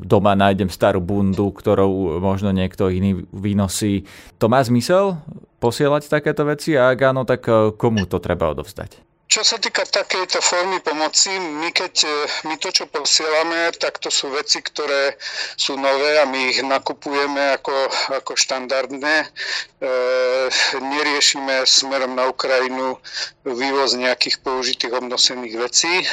doma 0.00 0.32
nájdem 0.32 0.72
starú 0.72 1.04
bundu, 1.04 1.52
ktorou 1.52 2.16
možno 2.24 2.48
niekto 2.48 2.88
iný 2.88 3.28
vynosí. 3.28 4.08
To 4.40 4.48
má 4.48 4.64
zmysel 4.64 5.20
posielať 5.60 6.08
takéto 6.08 6.48
veci 6.48 6.80
a 6.80 6.88
ak 6.88 6.98
áno, 7.12 7.28
tak 7.28 7.44
komu 7.76 8.08
to 8.08 8.24
treba 8.24 8.56
odovzdať? 8.56 9.13
Čo 9.34 9.42
sa 9.42 9.58
týka 9.58 9.82
takejto 9.82 10.38
formy 10.38 10.78
pomoci, 10.78 11.34
my 11.34 11.74
keď 11.74 12.06
e, 12.06 12.14
my 12.46 12.54
to, 12.54 12.70
čo 12.70 12.86
posielame, 12.86 13.74
tak 13.82 13.98
to 13.98 14.06
sú 14.06 14.30
veci, 14.30 14.62
ktoré 14.62 15.18
sú 15.58 15.74
nové 15.74 16.22
a 16.22 16.24
my 16.30 16.54
ich 16.54 16.62
nakupujeme 16.62 17.58
ako, 17.58 17.74
ako 18.14 18.38
štandardné. 18.38 19.26
E, 19.26 19.26
neriešime 20.78 21.66
smerom 21.66 22.14
na 22.14 22.30
Ukrajinu 22.30 22.94
vývoz 23.42 23.98
nejakých 23.98 24.38
použitých 24.38 25.02
obnosených 25.02 25.54
vecí. 25.58 25.90
E, 25.90 26.06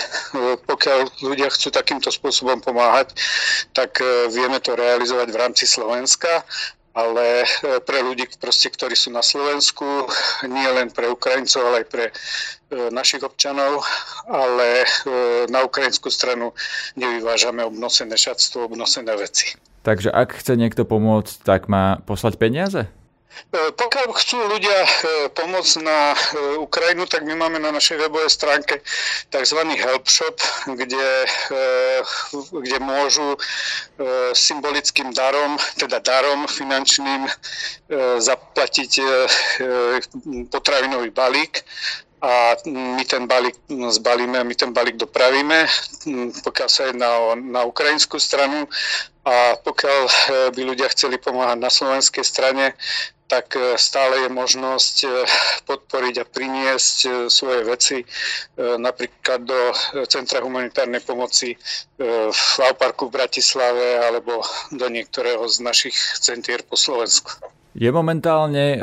pokiaľ 0.58 1.22
ľudia 1.22 1.54
chcú 1.54 1.70
takýmto 1.70 2.10
spôsobom 2.10 2.58
pomáhať, 2.58 3.14
tak 3.78 4.02
e, 4.02 4.34
vieme 4.34 4.58
to 4.66 4.74
realizovať 4.74 5.30
v 5.30 5.38
rámci 5.38 5.70
Slovenska 5.70 6.42
ale 6.92 7.44
e, 7.44 7.80
pre 7.84 8.04
ľudí, 8.04 8.28
proste, 8.40 8.68
ktorí 8.68 8.96
sú 8.96 9.10
na 9.12 9.24
Slovensku, 9.24 10.12
nie 10.48 10.68
len 10.72 10.92
pre 10.92 11.08
Ukrajincov, 11.08 11.62
ale 11.64 11.78
aj 11.84 11.88
pre 11.88 12.06
e, 12.10 12.14
našich 12.92 13.24
občanov, 13.24 13.84
ale 14.28 14.84
e, 14.84 14.88
na 15.48 15.64
ukrajinskú 15.64 16.12
stranu 16.12 16.52
nevyvážame 17.00 17.64
obnosené 17.64 18.16
šatstvo, 18.20 18.68
obnosené 18.68 19.16
veci. 19.16 19.56
Takže 19.82 20.14
ak 20.14 20.38
chce 20.38 20.54
niekto 20.60 20.86
pomôcť, 20.86 21.42
tak 21.42 21.66
má 21.66 22.04
poslať 22.06 22.38
peniaze? 22.38 22.86
E, 23.52 23.72
pokiaľ 23.76 24.16
chcú 24.16 24.40
ľudia 24.48 24.80
e, 24.84 24.90
pomôcť 25.32 25.74
na 25.84 26.16
e, 26.16 26.18
Ukrajinu, 26.64 27.04
tak 27.04 27.28
my 27.28 27.36
máme 27.36 27.60
na 27.60 27.72
našej 27.72 28.00
webovej 28.00 28.32
stránke 28.32 28.80
tzv. 29.28 29.60
help 29.76 30.08
shop, 30.08 30.40
kde, 30.68 31.28
kde 32.52 32.78
môžu 32.80 33.36
symbolickým 34.32 35.12
darom, 35.12 35.60
teda 35.76 36.00
darom 36.00 36.48
finančným 36.48 37.28
zaplatiť 38.20 38.92
potravinový 40.52 41.12
balík 41.12 41.64
a 42.22 42.54
my 42.70 43.02
ten 43.10 43.26
balík 43.26 43.58
zbalíme 43.68 44.38
a 44.38 44.46
my 44.46 44.54
ten 44.54 44.70
balík 44.70 45.02
dopravíme, 45.02 45.66
pokiaľ 46.46 46.70
sa 46.70 46.94
jedná 46.94 47.10
o, 47.18 47.34
na 47.34 47.66
ukrajinskú 47.66 48.22
stranu 48.22 48.70
a 49.26 49.58
pokiaľ 49.58 50.00
by 50.54 50.62
ľudia 50.62 50.94
chceli 50.94 51.18
pomáhať 51.18 51.58
na 51.58 51.74
slovenskej 51.74 52.22
strane, 52.22 52.78
tak 53.26 53.58
e, 53.58 53.74
stále 53.74 54.28
je 54.28 54.30
možnosť 54.30 54.96
e, 55.02 55.10
podporiť 55.66 56.16
a 56.22 56.30
priniesť 56.30 56.98
svoje 57.26 57.66
veci 57.66 57.98
napríklad 58.60 59.42
do 59.42 59.60
Centra 60.06 60.46
humanitárnej 60.46 61.02
pomoci 61.02 61.58
v 61.98 62.54
Auparku 62.70 63.10
v 63.10 63.18
Bratislave 63.18 63.98
alebo 63.98 64.46
do 64.70 64.86
niektorého 64.94 65.42
z 65.50 65.58
našich 65.66 65.98
centier 66.22 66.62
po 66.62 66.78
Slovensku. 66.78 67.34
Je 67.72 67.90
momentálne 67.90 68.78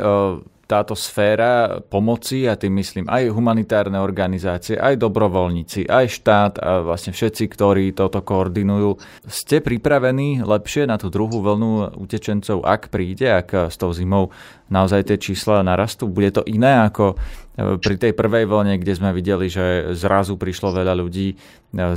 táto 0.69 0.93
sféra 0.93 1.81
pomoci, 1.81 2.45
a 2.45 2.53
tým 2.53 2.77
myslím 2.77 3.09
aj 3.09 3.33
humanitárne 3.33 3.97
organizácie, 3.97 4.77
aj 4.77 5.01
dobrovoľníci, 5.01 5.89
aj 5.89 6.05
štát 6.05 6.53
a 6.61 6.85
vlastne 6.85 7.09
všetci, 7.09 7.49
ktorí 7.49 7.97
toto 7.97 8.21
koordinujú. 8.21 9.01
Ste 9.25 9.65
pripravení 9.65 10.45
lepšie 10.45 10.85
na 10.85 11.01
tú 11.01 11.09
druhú 11.09 11.41
vlnu 11.41 11.97
utečencov, 11.97 12.61
ak 12.61 12.93
príde, 12.93 13.33
ak 13.33 13.73
s 13.73 13.81
tou 13.81 13.89
zimou 13.89 14.29
naozaj 14.69 15.09
tie 15.09 15.17
čísla 15.17 15.65
narastú? 15.65 16.05
Bude 16.05 16.29
to 16.29 16.45
iné 16.45 16.85
ako 16.85 17.17
e, 17.17 17.81
pri 17.81 17.95
tej 17.97 18.13
prvej 18.13 18.45
vlne, 18.45 18.77
kde 18.77 18.93
sme 18.93 19.09
videli, 19.09 19.49
že 19.49 19.97
zrazu 19.97 20.37
prišlo 20.37 20.69
veľa 20.69 20.93
ľudí, 20.93 21.33
e, 21.33 21.35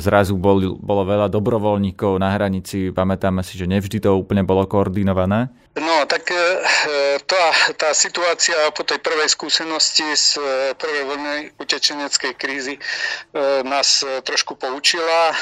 zrazu 0.01 0.41
bol, 0.41 0.81
bolo 0.81 1.05
veľa 1.05 1.29
dobrovoľníkov 1.29 2.17
na 2.17 2.33
hranici, 2.33 2.89
pamätáme 2.89 3.45
si, 3.45 3.61
že 3.61 3.69
nevždy 3.69 4.01
to 4.01 4.17
úplne 4.17 4.49
bolo 4.49 4.65
koordinované? 4.65 5.53
No, 5.77 6.09
tak 6.09 6.33
e, 6.33 6.41
tá, 7.33 7.49
tá 7.81 7.91
situácia 7.97 8.53
po 8.77 8.85
tej 8.85 9.01
prvej 9.01 9.33
skúsenosti 9.33 10.05
z 10.13 10.37
prvej 10.77 11.05
vlny 11.09 11.37
utečeneckej 11.57 12.33
krízy 12.37 12.77
nás 13.65 14.05
trošku 14.05 14.61
poučila. 14.61 15.33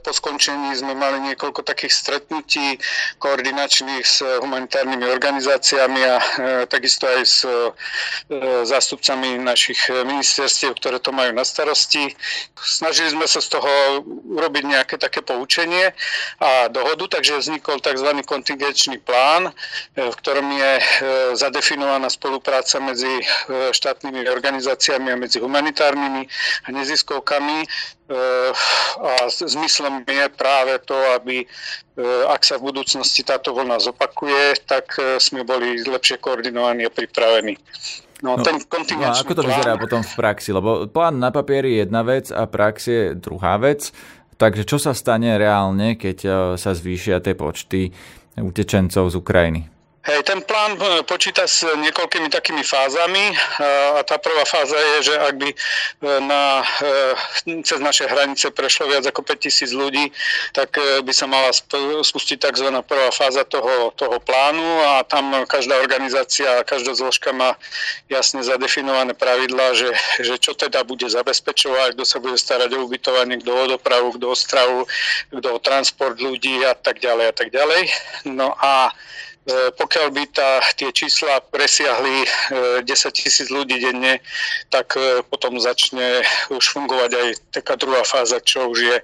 Po 0.00 0.10
skončení 0.16 0.72
sme 0.72 0.96
mali 0.96 1.20
niekoľko 1.20 1.60
takých 1.60 1.92
stretnutí 1.92 2.80
koordinačných 3.20 4.04
s 4.04 4.24
humanitárnymi 4.24 5.04
organizáciami 5.04 6.00
a 6.00 6.16
takisto 6.66 7.04
aj 7.04 7.22
s 7.24 7.44
e, 7.44 7.52
zástupcami 8.64 9.36
našich 9.42 9.90
ministerstiev, 9.90 10.78
ktoré 10.78 11.02
to 11.02 11.10
majú 11.10 11.34
na 11.34 11.44
starosti. 11.44 12.14
Snažili 12.56 13.12
sme 13.12 13.26
sa 13.28 13.42
z 13.42 13.58
toho 13.58 13.70
urobiť 14.32 14.64
nejaké 14.64 14.96
také 14.96 15.20
poučenie 15.20 15.92
a 16.40 16.70
dohodu, 16.70 17.18
takže 17.18 17.42
vznikol 17.42 17.82
tzv. 17.82 18.08
kontingenčný 18.24 19.02
plán, 19.02 19.50
e, 19.50 19.52
v 20.08 20.14
ktorom 20.14 20.48
je 20.54 20.72
e, 20.78 20.84
zadefinovaná 21.34 22.08
spolupráca 22.10 22.80
medzi 22.80 23.22
štátnymi 23.50 24.26
organizáciami 24.30 25.12
a 25.12 25.20
medzi 25.20 25.38
humanitárnymi 25.38 26.22
a 26.64 26.68
neziskovkami. 26.72 27.66
A 29.00 29.12
zmyslom 29.30 30.04
je 30.04 30.26
práve 30.32 30.78
to, 30.86 30.96
aby 31.18 31.46
ak 32.30 32.42
sa 32.42 32.58
v 32.58 32.72
budúcnosti 32.72 33.22
táto 33.22 33.54
vlna 33.54 33.80
zopakuje, 33.80 34.58
tak 34.66 34.98
sme 35.22 35.46
boli 35.46 35.80
lepšie 35.82 36.20
koordinovaní 36.20 36.84
a 36.84 36.92
pripravení. 36.92 37.56
No, 38.24 38.40
no, 38.40 38.44
ten 38.44 38.56
no 38.56 39.04
a 39.04 39.20
ako 39.20 39.36
to 39.36 39.42
plán... 39.44 39.52
vyzerá 39.52 39.72
potom 39.76 40.00
v 40.00 40.12
praxi? 40.16 40.50
Lebo 40.54 40.88
plán 40.88 41.20
na 41.20 41.28
papieri 41.28 41.76
je 41.76 41.84
jedna 41.84 42.00
vec 42.00 42.32
a 42.32 42.48
prax 42.48 42.76
je 42.88 43.02
druhá 43.12 43.60
vec. 43.60 43.92
Takže 44.34 44.66
čo 44.66 44.82
sa 44.82 44.96
stane 44.96 45.36
reálne, 45.38 45.94
keď 45.94 46.18
sa 46.58 46.70
zvýšia 46.74 47.22
tie 47.22 47.38
počty 47.38 47.92
utečencov 48.34 49.12
z 49.12 49.14
Ukrajiny? 49.14 49.73
Hej, 50.04 50.20
ten 50.28 50.44
plán 50.44 50.76
e, 50.76 51.00
počíta 51.08 51.48
s 51.48 51.64
niekoľkými 51.64 52.28
takými 52.28 52.60
fázami 52.60 53.32
a 53.96 54.04
tá 54.04 54.20
prvá 54.20 54.44
fáza 54.44 54.76
je, 54.76 55.08
že 55.08 55.14
ak 55.16 55.34
by 55.40 55.48
e, 55.48 55.56
na, 56.20 56.60
e, 56.60 57.64
cez 57.64 57.80
naše 57.80 58.04
hranice 58.04 58.52
prešlo 58.52 58.92
viac 58.92 59.08
ako 59.08 59.24
5000 59.24 59.72
ľudí, 59.72 60.12
tak 60.52 60.76
by 60.76 61.08
sa 61.08 61.24
mala 61.24 61.48
spustiť 62.04 62.36
tzv. 62.36 62.68
prvá 62.84 63.08
fáza 63.16 63.48
toho, 63.48 63.96
toho 63.96 64.20
plánu 64.20 64.68
a 64.92 65.08
tam 65.08 65.40
každá 65.48 65.80
organizácia, 65.80 66.60
každá 66.68 66.92
zložka 66.92 67.32
má 67.32 67.56
jasne 68.12 68.44
zadefinované 68.44 69.16
pravidlá, 69.16 69.72
že, 69.72 69.88
že 70.20 70.36
čo 70.36 70.52
teda 70.52 70.84
bude 70.84 71.08
zabezpečovať, 71.08 71.96
kto 71.96 72.04
sa 72.04 72.20
bude 72.20 72.36
starať 72.36 72.76
o 72.76 72.84
ubytovanie, 72.84 73.40
kto 73.40 73.56
o 73.56 73.64
dopravu, 73.80 74.12
kto 74.20 74.28
o 74.28 74.36
stravu, 74.36 74.84
kto 75.32 75.48
o 75.48 75.62
transport 75.64 76.20
ľudí 76.20 76.60
a 76.60 76.76
tak 76.76 77.00
ďalej 77.00 77.24
a 77.24 77.34
tak 77.34 77.48
ďalej. 77.48 77.82
No 78.28 78.52
a 78.60 78.92
E, 78.92 79.33
pokiaľ 79.76 80.08
by 80.08 80.24
tá, 80.32 80.64
tie 80.72 80.88
čísla 80.88 81.44
presiahli 81.52 82.24
10 82.80 82.88
e, 82.88 83.10
tisíc 83.12 83.52
ľudí 83.52 83.76
denne, 83.76 84.24
tak 84.72 84.96
e, 84.96 85.20
potom 85.28 85.60
začne 85.60 86.24
už 86.48 86.64
fungovať 86.64 87.10
aj 87.12 87.28
taká 87.52 87.76
druhá 87.76 88.00
fáza, 88.08 88.40
čo 88.40 88.72
už 88.72 88.78
je 88.80 88.96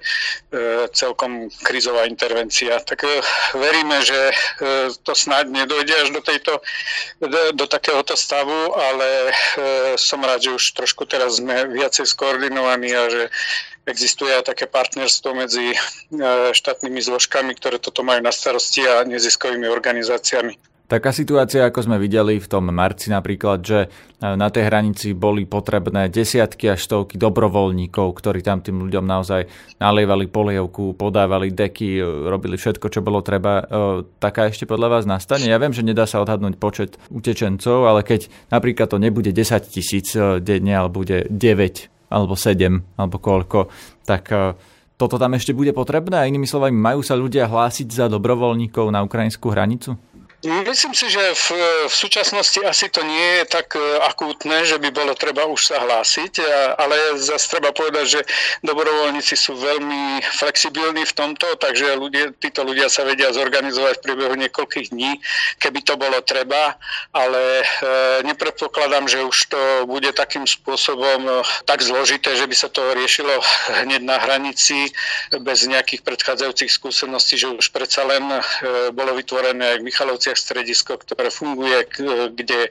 celkom 0.96 1.46
krizová 1.62 2.08
intervencia. 2.08 2.80
Tak 2.82 3.06
veríme, 3.54 4.02
že 4.02 4.34
to 5.06 5.14
snáď 5.14 5.46
nedojde 5.62 5.94
až 5.94 6.08
do, 6.10 6.20
tejto, 6.20 6.58
do 7.54 7.66
takéhoto 7.70 8.18
stavu, 8.18 8.74
ale 8.74 9.30
som 9.94 10.18
rád, 10.26 10.42
že 10.42 10.56
už 10.56 10.64
trošku 10.74 11.06
teraz 11.06 11.38
sme 11.38 11.70
viacej 11.70 12.02
skoordinovaní 12.02 12.90
a 12.90 13.06
že 13.06 13.22
existuje 13.88 14.30
aj 14.30 14.52
také 14.52 14.68
partnerstvo 14.68 15.32
medzi 15.32 15.72
e, 15.72 15.76
štátnymi 16.52 17.00
zložkami, 17.00 17.56
ktoré 17.56 17.80
toto 17.80 18.04
majú 18.04 18.20
na 18.20 18.32
starosti 18.32 18.84
a 18.84 19.06
neziskovými 19.06 19.66
organizáciami. 19.66 20.54
Taká 20.90 21.14
situácia, 21.14 21.70
ako 21.70 21.86
sme 21.86 22.02
videli 22.02 22.42
v 22.42 22.50
tom 22.50 22.66
marci 22.66 23.14
napríklad, 23.14 23.62
že 23.62 23.86
e, 23.86 23.88
na 24.34 24.50
tej 24.50 24.66
hranici 24.66 25.14
boli 25.14 25.46
potrebné 25.46 26.10
desiatky 26.10 26.66
až 26.66 26.82
stovky 26.82 27.14
dobrovoľníkov, 27.14 28.10
ktorí 28.10 28.42
tam 28.42 28.58
tým 28.58 28.82
ľuďom 28.90 29.06
naozaj 29.06 29.46
nalievali 29.78 30.26
polievku, 30.26 30.98
podávali 30.98 31.54
deky, 31.54 32.02
e, 32.02 32.26
robili 32.26 32.58
všetko, 32.58 32.90
čo 32.90 33.06
bolo 33.06 33.22
treba. 33.22 33.62
Taká 34.18 34.50
ešte 34.50 34.66
podľa 34.66 34.98
vás 34.98 35.04
nastane? 35.06 35.46
Ja 35.46 35.62
viem, 35.62 35.70
že 35.70 35.86
nedá 35.86 36.10
sa 36.10 36.20
odhadnúť 36.26 36.58
počet 36.58 36.98
utečencov, 37.08 37.86
ale 37.86 38.02
keď 38.02 38.26
napríklad 38.50 38.90
to 38.90 38.98
nebude 38.98 39.30
10 39.30 39.70
tisíc 39.70 40.18
denne, 40.42 40.74
ale 40.74 40.90
bude 40.90 41.30
9 41.30 41.99
alebo 42.10 42.34
7, 42.34 42.98
alebo 42.98 43.16
koľko, 43.22 43.70
tak 44.04 44.28
e, 44.34 44.58
toto 45.00 45.16
tam 45.16 45.32
ešte 45.38 45.56
bude 45.56 45.72
potrebné 45.72 46.20
a 46.20 46.28
inými 46.28 46.44
slovami, 46.44 46.76
majú 46.76 47.00
sa 47.00 47.16
ľudia 47.16 47.48
hlásiť 47.48 47.88
za 47.88 48.06
dobrovoľníkov 48.12 48.92
na 48.92 49.00
ukrajinskú 49.00 49.48
hranicu? 49.48 49.96
Myslím 50.40 50.96
si, 50.96 51.04
že 51.12 51.20
v, 51.20 51.48
v 51.84 51.92
súčasnosti 51.92 52.56
asi 52.64 52.88
to 52.88 53.04
nie 53.04 53.44
je 53.44 53.60
tak 53.60 53.76
e, 53.76 53.80
akútne, 54.08 54.64
že 54.64 54.80
by 54.80 54.88
bolo 54.88 55.12
treba 55.12 55.44
už 55.44 55.68
sa 55.68 55.84
hlásiť, 55.84 56.40
ale 56.80 57.20
zase 57.20 57.44
treba 57.52 57.76
povedať, 57.76 58.04
že 58.08 58.20
dobrovoľníci 58.64 59.36
sú 59.36 59.52
veľmi 59.60 60.24
flexibilní 60.40 61.04
v 61.04 61.12
tomto, 61.12 61.44
takže 61.60 61.92
ľudia, 61.92 62.32
títo 62.40 62.64
ľudia 62.64 62.88
sa 62.88 63.04
vedia 63.04 63.28
zorganizovať 63.36 64.00
v 64.00 64.04
priebehu 64.08 64.32
niekoľkých 64.40 64.96
dní, 64.96 65.20
keby 65.60 65.84
to 65.84 66.00
bolo 66.00 66.16
treba, 66.24 66.72
ale 67.12 67.60
e, 67.60 67.64
nepredpokladám, 68.24 69.12
že 69.12 69.20
už 69.20 69.36
to 69.52 69.60
bude 69.84 70.08
takým 70.16 70.48
spôsobom 70.48 71.20
e, 71.20 71.44
tak 71.68 71.84
zložité, 71.84 72.32
že 72.32 72.48
by 72.48 72.56
sa 72.56 72.72
to 72.72 72.80
riešilo 72.96 73.44
hneď 73.84 74.08
na 74.08 74.16
hranici 74.16 74.88
bez 75.44 75.68
nejakých 75.68 76.00
predchádzajúcich 76.00 76.72
skúseností, 76.72 77.36
že 77.36 77.52
už 77.52 77.68
predsa 77.76 78.08
len 78.08 78.24
bolo 78.96 79.12
vytvorené 79.12 79.76
aj 79.76 79.84
v 79.84 79.84
Michalovci 79.84 80.29
nemocniciach 80.30 80.38
stredisko, 80.38 80.92
ktoré 80.98 81.30
funguje, 81.30 81.86
kde 82.34 82.70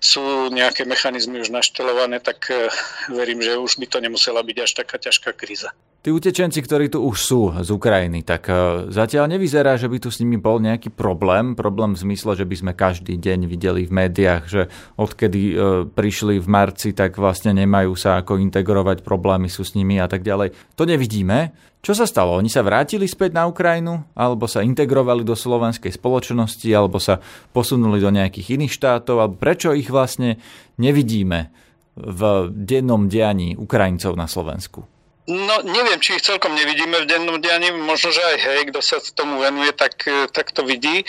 sú 0.00 0.52
nejaké 0.52 0.84
mechanizmy 0.84 1.40
už 1.40 1.50
naštelované, 1.50 2.20
tak 2.20 2.52
e, 2.52 2.68
verím, 3.08 3.40
že 3.40 3.56
už 3.56 3.80
by 3.80 3.86
to 3.88 3.98
nemusela 4.00 4.44
byť 4.44 4.56
až 4.60 4.70
taká 4.76 4.96
ťažká 5.00 5.32
kríza. 5.32 5.72
Tí 5.98 6.14
utečenci, 6.14 6.62
ktorí 6.62 6.94
tu 6.94 7.02
už 7.02 7.18
sú 7.18 7.40
z 7.58 7.74
Ukrajiny, 7.74 8.22
tak 8.22 8.46
e, 8.46 8.86
zatiaľ 8.86 9.34
nevyzerá, 9.34 9.74
že 9.74 9.90
by 9.90 9.98
tu 9.98 10.14
s 10.14 10.22
nimi 10.22 10.38
bol 10.38 10.62
nejaký 10.62 10.94
problém. 10.94 11.58
Problém 11.58 11.98
v 11.98 12.06
zmysle, 12.06 12.38
že 12.38 12.46
by 12.46 12.54
sme 12.54 12.72
každý 12.78 13.18
deň 13.18 13.50
videli 13.50 13.82
v 13.82 14.06
médiách, 14.06 14.42
že 14.46 14.62
odkedy 14.94 15.42
e, 15.50 15.54
prišli 15.90 16.38
v 16.38 16.46
marci, 16.46 16.94
tak 16.94 17.18
vlastne 17.18 17.50
nemajú 17.50 17.98
sa 17.98 18.22
ako 18.22 18.38
integrovať, 18.38 19.02
problémy 19.02 19.50
sú 19.50 19.66
s 19.66 19.74
nimi 19.74 19.98
a 19.98 20.06
tak 20.06 20.22
ďalej. 20.22 20.54
To 20.78 20.86
nevidíme. 20.86 21.50
Čo 21.82 21.98
sa 21.98 22.06
stalo? 22.06 22.38
Oni 22.38 22.46
sa 22.46 22.62
vrátili 22.62 23.10
späť 23.10 23.34
na 23.34 23.50
Ukrajinu, 23.50 23.98
alebo 24.14 24.46
sa 24.46 24.62
integrovali 24.62 25.26
do 25.26 25.34
slovenskej 25.34 25.98
spoločnosti, 25.98 26.70
alebo 26.70 27.02
sa 27.02 27.18
posunuli 27.50 27.98
do 27.98 28.14
nejakých 28.14 28.54
iných 28.54 28.70
štátov, 28.70 29.18
alebo 29.18 29.34
prečo 29.34 29.74
ich 29.74 29.90
vlastne 29.90 30.38
nevidíme 30.78 31.50
v 31.98 32.20
dennom 32.54 33.10
dianí 33.10 33.58
Ukrajincov 33.58 34.14
na 34.14 34.30
Slovensku? 34.30 34.97
No, 35.28 35.60
neviem, 35.60 36.00
či 36.00 36.16
ich 36.16 36.24
celkom 36.24 36.56
nevidíme 36.56 37.04
v 37.04 37.08
dennom 37.08 37.36
dianí, 37.36 37.68
možno, 37.76 38.08
že 38.08 38.24
aj 38.24 38.36
hej, 38.48 38.60
kto 38.72 38.80
sa 38.80 38.96
tomu 39.12 39.44
venuje, 39.44 39.76
tak, 39.76 40.00
tak 40.32 40.56
to 40.56 40.64
vidí, 40.64 41.04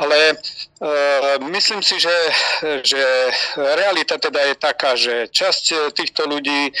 ale 0.00 0.32
e, 0.32 0.34
myslím 1.52 1.84
si, 1.84 2.00
že, 2.00 2.16
že 2.80 3.02
realita 3.60 4.16
teda 4.16 4.40
je 4.40 4.54
taká, 4.56 4.96
že 4.96 5.28
časť 5.28 5.92
týchto 5.92 6.24
ľudí 6.24 6.72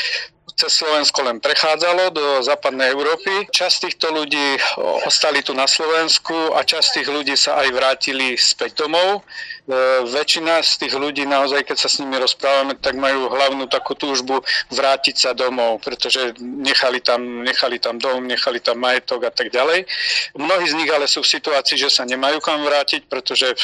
cez 0.58 0.82
Slovensko 0.82 1.22
len 1.22 1.38
prechádzalo 1.38 2.10
do 2.10 2.26
západnej 2.42 2.90
Európy. 2.90 3.46
Časť 3.54 3.76
týchto 3.86 4.10
ľudí 4.10 4.58
ostali 5.06 5.38
tu 5.46 5.54
na 5.54 5.70
Slovensku 5.70 6.34
a 6.58 6.66
časť 6.66 6.98
tých 6.98 7.08
ľudí 7.14 7.38
sa 7.38 7.62
aj 7.62 7.68
vrátili 7.70 8.34
späť 8.34 8.82
domov. 8.82 9.22
E, 9.22 10.02
väčšina 10.02 10.58
z 10.66 10.72
tých 10.82 10.98
ľudí 10.98 11.22
naozaj, 11.30 11.62
keď 11.62 11.76
sa 11.78 11.86
s 11.86 12.02
nimi 12.02 12.18
rozprávame, 12.18 12.74
tak 12.74 12.98
majú 12.98 13.30
hlavnú 13.30 13.70
takú 13.70 13.94
túžbu 13.94 14.42
vrátiť 14.74 15.14
sa 15.14 15.30
domov, 15.30 15.78
pretože 15.78 16.34
nechali 16.42 16.98
tam, 16.98 17.46
nechali 17.46 17.78
tam 17.78 18.02
dom, 18.02 18.26
nechali 18.26 18.58
tam 18.58 18.82
majetok 18.82 19.30
a 19.30 19.32
tak 19.32 19.54
ďalej. 19.54 19.86
Mnohí 20.34 20.66
z 20.66 20.74
nich 20.74 20.90
ale 20.90 21.06
sú 21.06 21.22
v 21.22 21.38
situácii, 21.38 21.78
že 21.78 21.94
sa 21.94 22.02
nemajú 22.02 22.42
kam 22.42 22.66
vrátiť, 22.66 23.06
pretože 23.06 23.54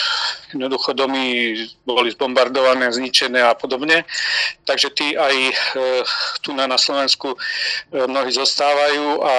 jednoducho 0.54 0.94
domy 0.94 1.58
boli 1.82 2.14
zbombardované, 2.14 2.86
zničené 2.94 3.42
a 3.42 3.58
podobne. 3.58 4.06
Takže 4.62 4.94
tí 4.94 5.18
aj 5.18 5.34
e, 5.34 5.54
tu 6.38 6.54
na, 6.54 6.70
na 6.70 6.78
Slovensku 6.84 7.32
e, 7.32 7.38
mnohí 8.04 8.28
zostávajú 8.28 9.24
a 9.24 9.34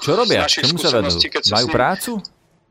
Čo 0.00 0.12
robia? 0.16 0.48
Čomu 0.48 0.80
sa 0.80 0.88
vedú? 0.96 1.20
Majú 1.52 1.66
prácu? 1.68 2.12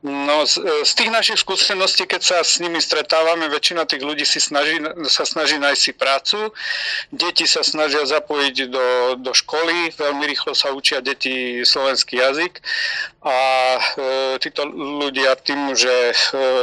No, 0.04 0.44
z, 0.44 0.60
z 0.84 0.92
tých 1.00 1.16
našich 1.16 1.40
skúseností, 1.40 2.04
keď 2.04 2.22
sa 2.22 2.38
s 2.44 2.60
nimi 2.60 2.84
stretávame, 2.84 3.48
väčšina 3.48 3.88
tých 3.88 4.04
ľudí 4.04 4.28
si 4.28 4.44
snaží, 4.44 4.76
sa 5.08 5.24
snaží 5.24 5.56
nájsť 5.56 5.80
si 5.80 5.92
prácu. 5.96 6.52
Deti 7.16 7.48
sa 7.48 7.64
snažia 7.64 8.04
zapojiť 8.04 8.56
do, 8.68 8.88
do 9.24 9.32
školy, 9.32 9.96
veľmi 9.96 10.28
rýchlo 10.28 10.52
sa 10.52 10.76
učia 10.76 11.00
deti 11.00 11.64
slovenský 11.64 12.20
jazyk 12.20 12.60
a 13.24 13.40
e, 13.80 13.82
títo 14.44 14.68
ľudia 14.68 15.40
tým, 15.40 15.72
že 15.72 16.12
e, 16.12 16.16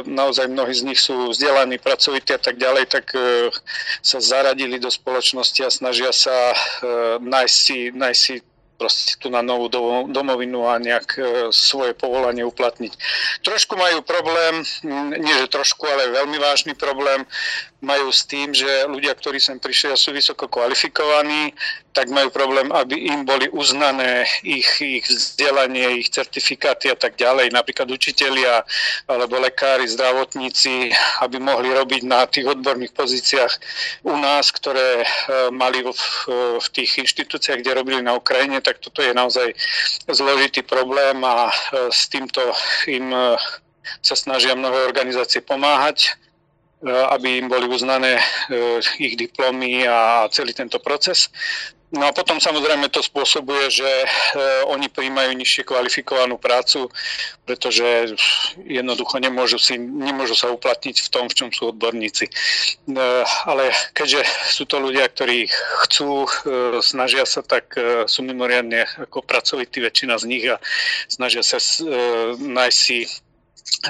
naozaj 0.04 0.44
mnohí 0.52 0.76
z 0.76 0.84
nich 0.84 1.00
sú 1.00 1.32
vzdelaní, 1.32 1.80
pracovití 1.80 2.36
a 2.36 2.40
tak 2.44 2.60
ďalej, 2.60 2.92
tak 2.92 3.08
e, 3.16 3.48
sa 4.04 4.20
zaradili 4.20 4.76
do 4.76 4.92
spoločnosti 4.92 5.64
a 5.64 5.72
snažia 5.72 6.12
sa 6.12 6.52
e, 6.52 6.56
nájsť 7.24 7.56
si, 7.56 7.88
nájsť 7.88 8.20
si 8.20 8.34
proste 8.80 9.20
tu 9.20 9.28
na 9.28 9.44
novú 9.44 9.68
domovinu 10.08 10.64
a 10.64 10.80
nejak 10.80 11.08
e, 11.20 11.22
svoje 11.52 11.92
povolanie 11.92 12.40
uplatniť. 12.48 12.96
Trošku 13.44 13.76
majú 13.76 14.00
problém, 14.00 14.64
nie 15.20 15.34
že 15.36 15.52
trošku, 15.52 15.84
ale 15.84 16.16
veľmi 16.16 16.40
vážny 16.40 16.72
problém 16.72 17.28
majú 17.80 18.12
s 18.12 18.28
tým, 18.28 18.52
že 18.52 18.68
ľudia, 18.86 19.16
ktorí 19.16 19.40
sem 19.40 19.56
prišli 19.56 19.92
a 19.92 19.96
sú 19.96 20.12
vysoko 20.12 20.48
kvalifikovaní, 20.52 21.56
tak 21.90 22.12
majú 22.12 22.30
problém, 22.30 22.70
aby 22.70 23.10
im 23.10 23.26
boli 23.26 23.50
uznané 23.50 24.22
ich, 24.46 24.68
ich 24.78 25.02
vzdelanie, 25.10 25.98
ich 26.04 26.12
certifikáty 26.12 26.92
a 26.92 26.94
tak 26.94 27.18
ďalej. 27.18 27.50
Napríklad 27.50 27.90
učitelia 27.90 28.62
alebo 29.10 29.42
lekári, 29.42 29.88
zdravotníci, 29.90 30.94
aby 31.24 31.42
mohli 31.42 31.74
robiť 31.74 32.02
na 32.06 32.28
tých 32.30 32.46
odborných 32.46 32.94
pozíciách 32.94 33.52
u 34.06 34.14
nás, 34.14 34.54
ktoré 34.54 35.02
e, 35.02 35.06
mali 35.50 35.82
v, 35.82 35.90
v 36.62 36.66
tých 36.70 37.00
inštitúciách, 37.02 37.64
kde 37.64 37.74
robili 37.74 38.00
na 38.04 38.14
Ukrajine, 38.14 38.62
tak 38.62 38.78
toto 38.78 39.02
je 39.02 39.10
naozaj 39.10 39.50
zložitý 40.06 40.62
problém 40.62 41.18
a 41.26 41.50
e, 41.50 41.52
s 41.90 42.06
týmto 42.06 42.44
im 42.86 43.10
e, 43.10 43.34
sa 44.04 44.14
snažia 44.14 44.54
mnohé 44.54 44.86
organizácie 44.86 45.42
pomáhať 45.42 46.14
aby 46.84 47.44
im 47.44 47.52
boli 47.52 47.68
uznané 47.68 48.16
ich 48.96 49.16
diplomy 49.16 49.84
a 49.84 50.28
celý 50.32 50.56
tento 50.56 50.80
proces. 50.80 51.28
No 51.90 52.06
a 52.06 52.14
potom 52.14 52.38
samozrejme 52.38 52.86
to 52.94 53.02
spôsobuje, 53.02 53.66
že 53.66 53.82
e, 53.82 54.06
oni 54.70 54.86
príjmajú 54.86 55.34
nižšie 55.34 55.66
kvalifikovanú 55.66 56.38
prácu, 56.38 56.86
pretože 57.42 58.14
jednoducho 58.62 59.18
nemôžu, 59.18 59.58
si, 59.58 59.74
nemôžu 59.74 60.38
sa 60.38 60.54
uplatniť 60.54 61.02
v 61.02 61.08
tom, 61.10 61.26
v 61.26 61.34
čom 61.34 61.48
sú 61.50 61.74
odborníci. 61.74 62.30
E, 62.30 62.32
ale 63.26 63.74
keďže 63.90 64.22
sú 64.54 64.70
to 64.70 64.78
ľudia, 64.78 65.10
ktorí 65.10 65.50
chcú, 65.82 66.30
e, 66.30 66.78
snažia 66.78 67.26
sa, 67.26 67.42
tak 67.42 67.74
e, 67.74 68.06
sú 68.06 68.22
mimoriadne 68.22 68.86
ako 69.10 69.26
pracovití 69.26 69.82
väčšina 69.82 70.14
z 70.14 70.24
nich 70.30 70.46
a 70.46 70.62
snažia 71.10 71.42
sa 71.42 71.58
e, 71.58 72.38
nájsť 72.38 72.78
si 72.78 73.02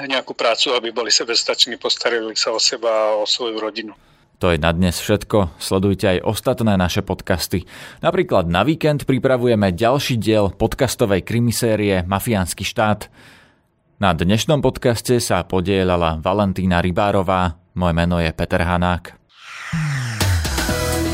nejakú 0.05 0.33
prácu, 0.33 0.73
aby 0.75 0.91
boli 0.91 1.11
sebestační, 1.11 1.75
postarili 1.75 2.33
sa 2.35 2.55
o 2.55 2.59
seba 2.59 2.89
a 2.89 3.19
o 3.19 3.25
svoju 3.27 3.57
rodinu. 3.59 3.93
To 4.41 4.49
je 4.49 4.57
na 4.57 4.73
dnes 4.73 4.97
všetko. 4.97 5.53
Sledujte 5.61 6.17
aj 6.17 6.25
ostatné 6.25 6.73
naše 6.73 7.05
podcasty. 7.05 7.69
Napríklad 8.01 8.49
na 8.49 8.65
víkend 8.65 9.05
pripravujeme 9.05 9.69
ďalší 9.69 10.17
diel 10.17 10.49
podcastovej 10.49 11.21
krimisérie 11.21 12.01
Mafiánsky 12.09 12.65
štát. 12.65 13.05
Na 14.01 14.17
dnešnom 14.17 14.65
podcaste 14.65 15.21
sa 15.21 15.45
podielala 15.45 16.17
Valentína 16.17 16.81
Rybárová. 16.81 17.61
Moje 17.77 17.93
meno 17.93 18.17
je 18.17 18.33
Peter 18.33 18.65
Hanák. 18.65 19.13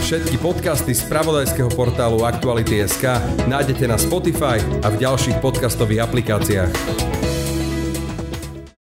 Všetky 0.07 0.39
podcasty 0.39 0.95
z 0.95 1.03
pravodajského 1.11 1.67
portálu 1.75 2.23
Aktuality.sk 2.23 3.11
nájdete 3.43 3.91
na 3.91 3.99
Spotify 3.99 4.55
a 4.79 4.87
v 4.87 5.03
ďalších 5.03 5.43
podcastových 5.43 6.07
aplikáciách. 6.07 7.06